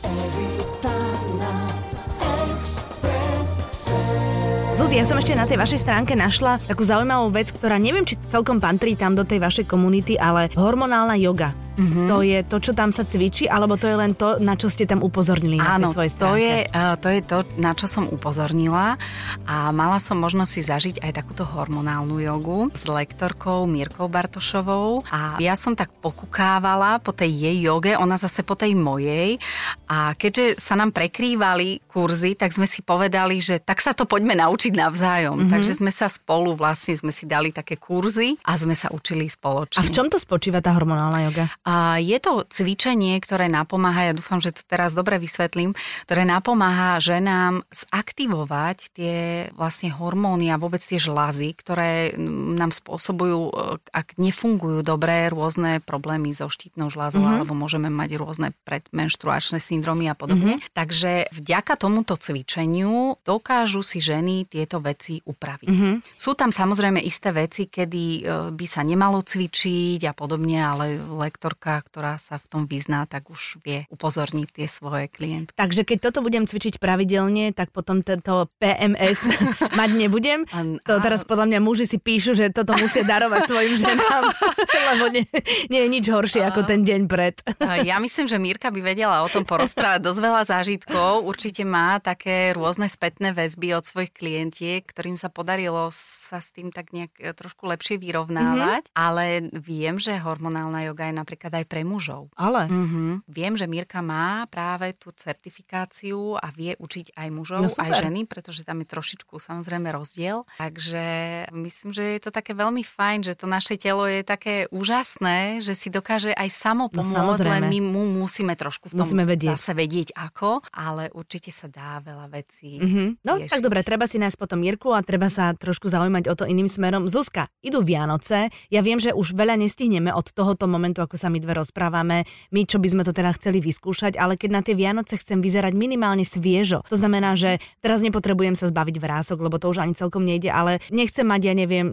Zuzi, 4.91 4.99
ja 4.99 5.07
som 5.07 5.23
ešte 5.23 5.39
na 5.39 5.47
tej 5.47 5.55
vašej 5.55 5.87
stránke 5.87 6.19
našla 6.19 6.59
takú 6.67 6.83
zaujímavú 6.83 7.31
vec, 7.31 7.47
ktorá 7.47 7.79
neviem, 7.79 8.03
či 8.03 8.19
celkom 8.27 8.59
patrí 8.59 8.99
tam 8.99 9.15
do 9.15 9.23
tej 9.23 9.39
vašej 9.39 9.63
komunity, 9.71 10.19
ale 10.19 10.51
hormonálna 10.51 11.15
yoga. 11.15 11.55
Mm-hmm. 11.77 12.07
To 12.11 12.17
je 12.21 12.39
to, 12.43 12.57
čo 12.59 12.71
tam 12.75 12.91
sa 12.91 13.07
cvičí, 13.07 13.47
alebo 13.47 13.79
to 13.79 13.87
je 13.87 13.95
len 13.95 14.11
to, 14.11 14.37
na 14.43 14.59
čo 14.59 14.67
ste 14.67 14.83
tam 14.83 14.99
upozornili 14.99 15.57
Áno, 15.59 15.87
na 15.87 15.91
tej 15.91 15.95
svojej 15.95 16.11
to 16.11 16.17
stránke? 16.17 16.41
je, 16.41 16.55
uh, 16.67 16.95
to 16.99 17.07
je 17.07 17.21
to, 17.23 17.37
na 17.55 17.71
čo 17.71 17.85
som 17.87 18.05
upozornila 18.11 18.99
a 19.47 19.71
mala 19.71 19.97
som 20.03 20.19
možnosť 20.19 20.51
si 20.51 20.61
zažiť 20.67 20.95
aj 21.03 21.11
takúto 21.23 21.43
hormonálnu 21.47 22.19
jogu 22.19 22.67
s 22.75 22.83
lektorkou 22.85 23.63
Mirkou 23.65 24.11
Bartošovou 24.11 25.07
a 25.07 25.39
ja 25.39 25.55
som 25.55 25.73
tak 25.73 25.95
pokukávala 26.03 26.99
po 26.99 27.15
tej 27.15 27.31
jej 27.31 27.57
joge, 27.63 27.95
ona 27.95 28.19
zase 28.19 28.43
po 28.43 28.59
tej 28.59 28.75
mojej 28.75 29.39
a 29.87 30.13
keďže 30.15 30.59
sa 30.59 30.75
nám 30.75 30.91
prekrývali 30.91 31.83
kurzy, 31.87 32.35
tak 32.35 32.51
sme 32.51 32.67
si 32.67 32.83
povedali, 32.83 33.39
že 33.39 33.59
tak 33.59 33.79
sa 33.79 33.95
to 33.95 34.03
poďme 34.07 34.35
naučiť 34.35 34.75
navzájom. 34.75 35.47
Mm-hmm. 35.47 35.51
Takže 35.51 35.73
sme 35.79 35.91
sa 35.91 36.07
spolu 36.11 36.55
vlastne, 36.55 36.95
sme 36.95 37.11
si 37.11 37.27
dali 37.27 37.51
také 37.55 37.79
kurzy 37.79 38.35
a 38.43 38.55
sme 38.55 38.75
sa 38.75 38.91
učili 38.91 39.27
spoločne. 39.27 39.79
A 39.79 39.87
v 39.87 39.91
čom 39.91 40.07
to 40.07 40.19
spočíva 40.19 40.59
tá 40.59 40.71
hormonálna 40.75 41.27
joga? 41.27 41.45
A 41.61 42.01
je 42.01 42.17
to 42.17 42.41
cvičenie, 42.49 43.21
ktoré 43.21 43.45
napomáha, 43.45 44.09
ja 44.09 44.17
dúfam, 44.17 44.41
že 44.41 44.49
to 44.49 44.65
teraz 44.65 44.97
dobre 44.97 45.21
vysvetlím, 45.21 45.77
ktoré 46.09 46.25
napomáha 46.25 46.97
ženám 46.97 47.61
zaktivovať 47.69 48.97
tie 48.97 49.17
vlastne 49.53 49.93
hormóny 49.93 50.49
a 50.49 50.57
vôbec 50.57 50.81
tie 50.81 50.97
žlazy, 50.97 51.53
ktoré 51.53 52.17
nám 52.57 52.73
spôsobujú, 52.73 53.53
ak 53.93 54.17
nefungujú 54.17 54.81
dobre, 54.81 55.29
rôzne 55.29 55.85
problémy 55.85 56.33
so 56.33 56.49
štítnou 56.49 56.89
žľazou, 56.89 57.21
mm-hmm. 57.21 57.35
alebo 57.45 57.53
môžeme 57.53 57.93
mať 57.93 58.17
rôzne 58.17 58.57
predmenštruačné 58.65 59.61
syndromy 59.61 60.09
a 60.09 60.17
podobne. 60.17 60.57
Mm-hmm. 60.57 60.73
Takže 60.73 61.29
vďaka 61.29 61.77
tomuto 61.77 62.17
cvičeniu 62.17 63.21
dokážu 63.21 63.85
si 63.85 64.01
ženy 64.01 64.49
tieto 64.49 64.81
veci 64.81 65.21
upraviť. 65.21 65.69
Mm-hmm. 65.69 65.93
Sú 66.17 66.33
tam 66.33 66.49
samozrejme 66.49 66.97
isté 67.05 67.29
veci, 67.29 67.69
kedy 67.69 68.25
by 68.49 68.65
sa 68.65 68.81
nemalo 68.81 69.21
cvičiť 69.21 70.09
a 70.09 70.13
podobne, 70.17 70.57
ale 70.57 70.97
lektor 70.97 71.50
lektorka, 71.51 71.83
ktorá 71.83 72.15
sa 72.15 72.39
v 72.39 72.47
tom 72.47 72.61
vyzná, 72.63 73.03
tak 73.03 73.27
už 73.27 73.59
vie 73.67 73.83
upozorniť 73.91 74.47
tie 74.55 74.67
svoje 74.71 75.11
klientky. 75.11 75.51
Takže 75.51 75.83
keď 75.83 75.97
toto 76.07 76.23
budem 76.23 76.47
cvičiť 76.47 76.79
pravidelne, 76.79 77.51
tak 77.51 77.75
potom 77.75 77.99
tento 77.99 78.47
PMS 78.63 79.27
mať 79.79 79.89
nebudem. 79.91 80.47
To 80.87 81.03
teraz 81.03 81.27
podľa 81.27 81.51
mňa 81.51 81.59
muži 81.59 81.85
si 81.91 81.99
píšu, 81.99 82.31
že 82.39 82.55
toto 82.55 82.71
musia 82.79 83.03
darovať 83.03 83.51
svojim 83.51 83.75
ženám, 83.83 84.23
lebo 84.95 85.05
nie, 85.11 85.27
nie 85.67 85.81
je 85.83 85.89
nič 85.91 86.05
horšie 86.07 86.47
ako 86.47 86.63
ten 86.63 86.87
deň 86.87 87.01
pred. 87.11 87.35
Ja 87.83 87.99
myslím, 87.99 88.31
že 88.31 88.39
Mírka 88.39 88.71
by 88.71 88.79
vedela 88.79 89.27
o 89.27 89.27
tom 89.27 89.43
porozprávať 89.43 90.07
dosť 90.07 90.19
veľa 90.23 90.41
zážitkov. 90.47 91.27
Určite 91.27 91.67
má 91.67 91.99
také 91.99 92.55
rôzne 92.55 92.87
spätné 92.87 93.35
väzby 93.35 93.75
od 93.75 93.83
svojich 93.83 94.15
klientiek, 94.15 94.87
ktorým 94.87 95.19
sa 95.19 95.27
podarilo 95.27 95.91
sa 96.31 96.39
s 96.39 96.55
tým 96.55 96.71
tak 96.71 96.95
nejak 96.95 97.11
e, 97.19 97.35
trošku 97.35 97.67
lepšie 97.67 97.99
vyrovnávať, 97.99 98.87
mm-hmm. 98.87 98.95
ale 98.95 99.51
viem, 99.59 99.99
že 99.99 100.15
hormonálna 100.15 100.87
joga 100.87 101.11
je 101.11 101.15
napríklad 101.19 101.51
aj 101.51 101.65
pre 101.67 101.83
mužov. 101.83 102.31
Ale? 102.39 102.71
Mm-hmm. 102.71 103.27
Viem, 103.27 103.53
že 103.59 103.67
Mirka 103.67 103.99
má 103.99 104.47
práve 104.47 104.95
tú 104.95 105.11
certifikáciu 105.11 106.39
a 106.39 106.47
vie 106.55 106.79
učiť 106.79 107.19
aj 107.19 107.27
mužov, 107.35 107.67
no, 107.67 107.69
aj 107.75 108.07
ženy, 108.07 108.23
pretože 108.23 108.63
tam 108.63 108.79
je 108.79 108.87
trošičku 108.87 109.35
samozrejme 109.35 109.91
rozdiel. 109.91 110.47
Takže 110.55 111.03
myslím, 111.51 111.91
že 111.91 112.15
je 112.15 112.21
to 112.23 112.31
také 112.31 112.55
veľmi 112.55 112.87
fajn, 112.87 113.27
že 113.27 113.33
to 113.35 113.51
naše 113.51 113.75
telo 113.75 114.07
je 114.07 114.23
také 114.23 114.71
úžasné, 114.71 115.59
že 115.59 115.75
si 115.75 115.91
dokáže 115.91 116.31
aj 116.31 116.47
samo 116.47 116.87
no, 116.87 116.95
pomôcť, 117.03 117.43
no, 117.43 117.51
len 117.59 117.63
my 117.67 117.79
mu 117.83 118.03
musíme 118.23 118.55
trošku 118.55 118.93
v 118.93 118.95
tom 118.95 119.03
musíme 119.03 119.27
vedieť. 119.27 119.57
zase 119.57 119.71
vedieť 119.75 120.15
ako, 120.15 120.63
ale 120.71 121.11
určite 121.11 121.51
sa 121.51 121.67
dá 121.67 121.99
veľa 121.99 122.31
vecí. 122.31 122.79
Mm-hmm. 122.79 123.07
No 123.25 123.41
riešiť. 123.41 123.51
tak 123.51 123.59
dobre, 123.59 123.81
treba 123.83 124.05
si 124.07 124.21
nájsť 124.21 124.37
potom 124.37 124.61
Mirku 124.61 124.93
a 124.93 125.01
treba 125.01 125.27
sa 125.27 125.51
trošku 125.57 125.89
zaujímať 125.89 126.20
zaujímať 126.21 126.29
o 126.29 126.35
to 126.37 126.45
iným 126.45 126.69
smerom. 126.69 127.09
Zuzka, 127.09 127.49
idú 127.65 127.81
Vianoce, 127.81 128.53
ja 128.69 128.81
viem, 128.85 129.01
že 129.01 129.13
už 129.13 129.33
veľa 129.33 129.57
nestihneme 129.57 130.13
od 130.13 130.29
tohoto 130.31 130.69
momentu, 130.69 131.01
ako 131.01 131.17
sa 131.17 131.33
my 131.33 131.41
dve 131.41 131.57
rozprávame, 131.57 132.29
my, 132.53 132.61
čo 132.65 132.77
by 132.77 132.87
sme 132.93 133.03
to 133.03 133.13
teda 133.13 133.33
chceli 133.37 133.57
vyskúšať, 133.61 134.17
ale 134.21 134.37
keď 134.37 134.49
na 134.53 134.61
tie 134.61 134.77
Vianoce 134.77 135.17
chcem 135.17 135.41
vyzerať 135.41 135.73
minimálne 135.73 136.21
sviežo, 136.21 136.85
to 136.85 136.97
znamená, 136.97 137.33
že 137.33 137.57
teraz 137.81 138.05
nepotrebujem 138.05 138.53
sa 138.53 138.69
zbaviť 138.69 138.95
vrások, 139.01 139.41
lebo 139.41 139.57
to 139.57 139.73
už 139.73 139.81
ani 139.81 139.97
celkom 139.97 140.21
nejde, 140.21 140.53
ale 140.53 140.77
nechcem 140.93 141.25
mať, 141.25 141.41
ja 141.41 141.53
neviem, 141.57 141.87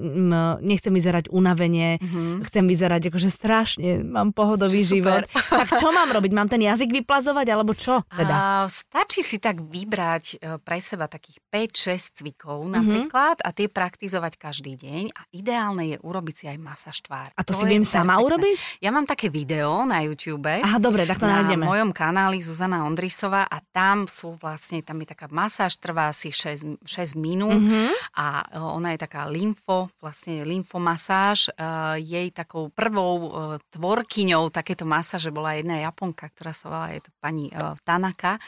nechcem 0.61 0.93
vyzerať 0.93 1.33
unavene, 1.33 1.97
mm-hmm. 1.99 2.45
chcem 2.45 2.65
vyzerať 2.69 3.03
akože 3.09 3.31
strašne, 3.33 4.05
mám 4.05 4.37
pohodový 4.37 4.85
Super. 4.85 4.93
život. 4.93 5.25
Tak 5.49 5.81
čo 5.81 5.89
mám 5.91 6.13
robiť? 6.13 6.33
Mám 6.35 6.49
ten 6.53 6.63
jazyk 6.63 6.93
vyplazovať, 7.03 7.47
alebo 7.51 7.73
čo? 7.73 8.05
Teda? 8.13 8.67
A, 8.67 8.71
stačí 8.71 9.25
si 9.25 9.41
tak 9.41 9.65
vybrať 9.65 10.25
e, 10.39 10.61
pre 10.61 10.79
seba 10.79 11.09
takých 11.09 11.41
5-6 11.51 12.19
cvikov 12.21 12.59
napríklad 12.67 13.41
mm-hmm. 13.41 13.49
a 13.49 13.55
tie 13.55 13.67
praktizovať 13.71 14.18
praktizovať 14.19 14.35
každý 14.35 14.73
deň 14.75 15.05
a 15.15 15.21
ideálne 15.31 15.95
je 15.95 15.97
urobiť 16.03 16.35
si 16.35 16.45
aj 16.51 16.59
masáž 16.59 16.99
tvár. 17.07 17.31
A 17.39 17.43
to, 17.47 17.55
to 17.55 17.63
si 17.63 17.65
viem 17.71 17.87
perfektné. 17.87 18.03
sama 18.03 18.19
urobiť? 18.19 18.83
Ja 18.83 18.91
mám 18.91 19.07
také 19.07 19.31
video 19.31 19.87
na 19.87 20.03
YouTube. 20.03 20.51
Aha, 20.51 20.83
dobre, 20.83 21.07
tak 21.07 21.23
to 21.23 21.31
na 21.31 21.47
nájdeme. 21.47 21.63
Na 21.63 21.71
mojom 21.71 21.91
kanáli 21.95 22.43
Zuzana 22.43 22.83
Ondrisová 22.83 23.47
a 23.47 23.63
tam 23.71 24.11
sú 24.11 24.35
vlastne, 24.43 24.83
tam 24.83 24.99
je 25.07 25.15
taká 25.15 25.31
masáž, 25.31 25.79
trvá 25.79 26.11
asi 26.11 26.35
6, 26.35 26.83
6 26.83 27.15
minút 27.15 27.63
mm-hmm. 27.63 28.19
a 28.19 28.27
e, 28.43 28.59
ona 28.59 28.99
je 28.99 28.99
taká 28.99 29.31
lymfo, 29.31 29.87
vlastne 30.03 30.43
lymfomasáž. 30.43 31.55
Uh, 31.55 32.01
jej 32.01 32.31
takou 32.33 32.73
prvou 32.73 33.15
uh, 33.29 33.31
tvorkyňou 33.71 34.51
takéto 34.51 34.83
masáže 34.83 35.31
bola 35.31 35.55
jedna 35.55 35.79
Japonka, 35.79 36.27
ktorá 36.33 36.51
sa 36.51 36.65
volá, 36.67 36.87
je 36.91 37.07
to 37.07 37.11
pani 37.23 37.51
Tanaka. 37.87 38.41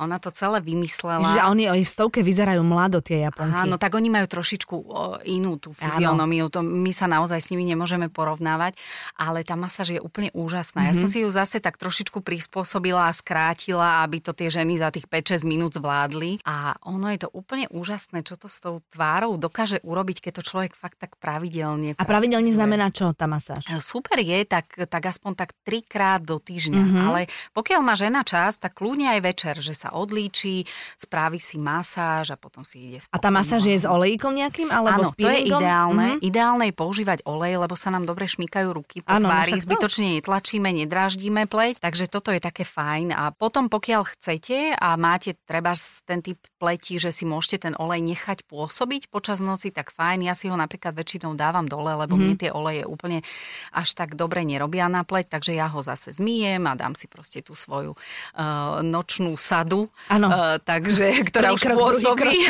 Ona 0.00 0.16
to 0.22 0.32
celé 0.32 0.62
vymyslela. 0.62 1.34
Že 1.36 1.42
oni 1.50 1.64
v 1.82 1.88
stovke 1.88 2.20
vyzerajú 2.22 2.62
mlado 2.62 3.02
tie 3.02 3.26
Japonky. 3.26 3.68
Áno, 3.68 3.76
tak 3.76 3.96
oni 3.98 4.08
majú 4.08 4.26
trošičku 4.30 4.74
inú 5.24 5.58
tú 5.58 5.74
fyzionómiu. 5.74 6.50
To 6.52 6.60
my 6.62 6.92
sa 6.94 7.06
naozaj 7.10 7.40
s 7.42 7.50
nimi 7.54 7.64
nemôžeme 7.66 8.10
porovnávať, 8.12 8.76
ale 9.18 9.42
tá 9.42 9.54
masáž 9.54 9.98
je 9.98 10.00
úplne 10.02 10.30
úžasná. 10.36 10.86
Mm-hmm. 10.86 10.96
Ja 10.96 11.00
som 11.00 11.08
mhm. 11.08 11.14
si 11.14 11.18
ju 11.24 11.30
zase 11.30 11.56
tak 11.58 11.80
trošičku 11.80 12.20
prispôsobila 12.22 13.08
a 13.08 13.12
skrátila, 13.14 14.02
aby 14.06 14.22
to 14.22 14.32
tie 14.36 14.52
ženy 14.52 14.78
za 14.78 14.92
tých 14.94 15.06
5-6 15.10 15.48
minút 15.48 15.76
zvládli. 15.76 16.42
A 16.44 16.76
ono 16.84 17.10
je 17.10 17.26
to 17.26 17.28
úplne 17.32 17.66
úžasné, 17.70 18.22
čo 18.22 18.38
to 18.38 18.46
s 18.50 18.62
tou 18.62 18.82
tvárou 18.92 19.34
dokáže 19.40 19.80
urobiť, 19.82 20.28
keď 20.28 20.32
to 20.40 20.42
človek 20.42 20.72
fakt 20.74 20.98
tak 20.98 21.16
pravidelne. 21.18 21.94
A 21.98 22.04
pravidelne 22.04 22.50
znamená 22.50 22.90
čo 22.90 23.14
tá 23.14 23.30
masáž? 23.30 23.62
Super 23.78 24.20
je, 24.20 24.44
tak, 24.44 24.74
tak 24.74 25.02
aspoň 25.06 25.32
tak 25.38 25.50
trikrát 25.62 26.22
do 26.22 26.42
týždňa. 26.42 26.82
Mm-hmm. 26.82 27.06
Ale 27.06 27.20
pokiaľ 27.54 27.80
má 27.84 27.94
žena 27.94 28.22
čas, 28.26 28.58
tak 28.58 28.78
kľudne 28.78 29.14
aj 29.18 29.20
večer, 29.22 29.54
že 29.58 29.74
sa 29.74 29.94
odlíči, 29.94 30.66
spraví 30.98 31.38
si 31.38 31.56
masáž 31.60 32.34
a 32.34 32.36
potom 32.36 32.62
si 32.62 32.90
ide. 32.90 32.98
A 33.14 33.18
tá 33.18 33.30
masáž 33.30 33.70
je 33.70 33.78
s 33.78 33.86
olejkom 33.86 34.34
nejakým? 34.34 34.68
Alebo 34.70 34.97
Áno, 35.04 35.12
to 35.14 35.28
je 35.28 35.40
ideálne. 35.46 36.06
Mm-hmm. 36.16 36.28
Ideálne 36.28 36.64
je 36.70 36.74
používať 36.74 37.18
olej, 37.28 37.54
lebo 37.60 37.74
sa 37.78 37.94
nám 37.94 38.08
dobre 38.08 38.26
šmýkajú 38.26 38.68
ruky 38.72 38.96
po 39.04 39.10
ano, 39.14 39.30
tvári. 39.30 39.58
Zbytočne 39.58 40.18
netlačíme, 40.18 40.68
nedráždíme 40.72 41.46
pleť, 41.46 41.82
takže 41.82 42.10
toto 42.10 42.34
je 42.34 42.40
také 42.42 42.66
fajn. 42.66 43.14
A 43.14 43.30
potom, 43.30 43.70
pokiaľ 43.70 44.02
chcete 44.16 44.74
a 44.74 44.94
máte 44.98 45.38
treba 45.46 45.74
ten 46.04 46.24
typ 46.24 46.38
pleti, 46.58 46.98
že 46.98 47.14
si 47.14 47.22
môžete 47.22 47.70
ten 47.70 47.74
olej 47.78 48.02
nechať 48.02 48.44
pôsobiť 48.50 49.12
počas 49.12 49.38
noci, 49.38 49.70
tak 49.70 49.94
fajn. 49.94 50.26
Ja 50.26 50.34
si 50.34 50.50
ho 50.50 50.56
napríklad 50.58 50.92
väčšinou 50.94 51.38
dávam 51.38 51.70
dole, 51.70 51.94
lebo 51.94 52.18
mm. 52.18 52.20
mne 52.20 52.34
tie 52.34 52.50
oleje 52.50 52.82
úplne 52.82 53.22
až 53.70 53.94
tak 53.94 54.18
dobre 54.18 54.42
nerobia 54.42 54.90
na 54.90 55.06
pleť, 55.06 55.38
takže 55.38 55.52
ja 55.54 55.70
ho 55.70 55.80
zase 55.84 56.10
zmijem 56.14 56.66
a 56.66 56.74
dám 56.74 56.98
si 56.98 57.06
proste 57.06 57.44
tú 57.44 57.54
svoju 57.54 57.94
uh, 57.94 58.80
nočnú 58.82 59.38
sadu, 59.38 59.86
uh, 60.10 60.58
takže, 60.68 61.22
ktorá 61.28 61.54
už 61.54 61.62
krok, 61.62 61.76
pôsobí. 61.78 62.34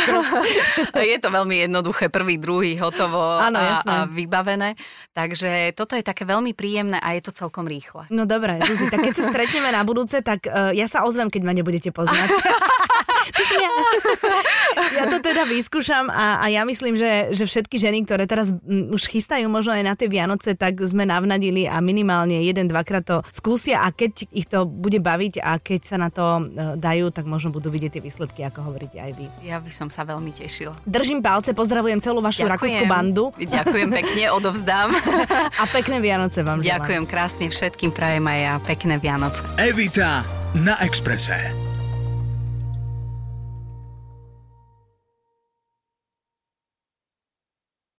Krok, 0.00 0.26
je 0.96 1.18
to 1.18 1.28
veľmi 1.30 1.69
jednoduché, 1.70 2.10
prvý, 2.10 2.34
druhý, 2.42 2.74
hotovo 2.82 3.22
ano, 3.46 3.62
a, 3.62 3.78
a 3.86 3.96
vybavené. 4.10 4.74
Takže 5.14 5.70
toto 5.78 5.94
je 5.94 6.02
také 6.02 6.26
veľmi 6.26 6.50
príjemné 6.58 6.98
a 6.98 7.14
je 7.14 7.22
to 7.22 7.32
celkom 7.32 7.70
rýchle. 7.70 8.10
No 8.10 8.26
dobré, 8.26 8.58
Zuzi, 8.66 8.90
tak 8.90 9.06
keď 9.06 9.14
sa 9.14 9.24
stretneme 9.30 9.70
na 9.70 9.86
budúce, 9.86 10.18
tak 10.20 10.50
uh, 10.50 10.74
ja 10.74 10.90
sa 10.90 11.06
ozvem, 11.06 11.30
keď 11.30 11.42
ma 11.46 11.54
nebudete 11.54 11.94
poznať. 11.94 12.28
ja, 13.30 13.70
ja 15.00 15.04
to 15.08 15.18
teda 15.22 15.46
vyskúšam 15.46 16.10
a, 16.10 16.42
a 16.42 16.46
ja 16.50 16.62
myslím, 16.66 16.94
že, 16.98 17.32
že 17.34 17.44
všetky 17.46 17.76
ženy, 17.78 17.98
ktoré 18.04 18.24
teraz 18.26 18.52
m, 18.52 18.92
už 18.92 19.06
chystajú 19.06 19.46
možno 19.46 19.74
aj 19.74 19.84
na 19.84 19.94
tie 19.94 20.08
Vianoce, 20.10 20.54
tak 20.54 20.80
sme 20.84 21.06
navnadili 21.06 21.66
a 21.66 21.78
minimálne 21.82 22.40
jeden, 22.42 22.68
dvakrát 22.70 23.04
to 23.04 23.16
skúsia 23.30 23.82
a 23.84 23.92
keď 23.94 24.12
ich 24.30 24.46
to 24.46 24.66
bude 24.66 24.98
baviť 25.00 25.40
a 25.42 25.58
keď 25.58 25.80
sa 25.82 25.96
na 25.96 26.08
to 26.12 26.22
e, 26.22 26.42
dajú, 26.78 27.10
tak 27.14 27.24
možno 27.26 27.54
budú 27.54 27.72
vidieť 27.72 27.98
tie 27.98 28.02
výsledky, 28.04 28.40
ako 28.44 28.72
hovoríte 28.72 28.98
aj 29.00 29.12
vy. 29.16 29.26
Ja 29.46 29.58
by 29.62 29.70
som 29.72 29.88
sa 29.88 30.04
veľmi 30.06 30.30
tešila. 30.34 30.74
Držím 30.84 31.22
palce, 31.24 31.52
pozdravujem 31.60 32.00
celú 32.00 32.24
vašu 32.24 32.48
Ďakujem. 32.48 32.56
rakúsku 32.56 32.84
bandu. 32.88 33.24
Ďakujem 33.36 33.88
pekne, 33.92 34.24
odovzdám. 34.32 34.88
a 35.60 35.64
pekné 35.68 36.00
Vianoce 36.00 36.40
vám 36.40 36.64
Ďakujem 36.64 37.04
želám. 37.04 37.12
krásne 37.12 37.46
všetkým, 37.52 37.92
prajem 37.92 38.24
aj 38.24 38.38
ja 38.40 38.54
pekné 38.64 38.96
Vianoce. 38.96 39.44
Evita 39.60 40.24
na 40.56 40.80
Exprese. 40.80 41.69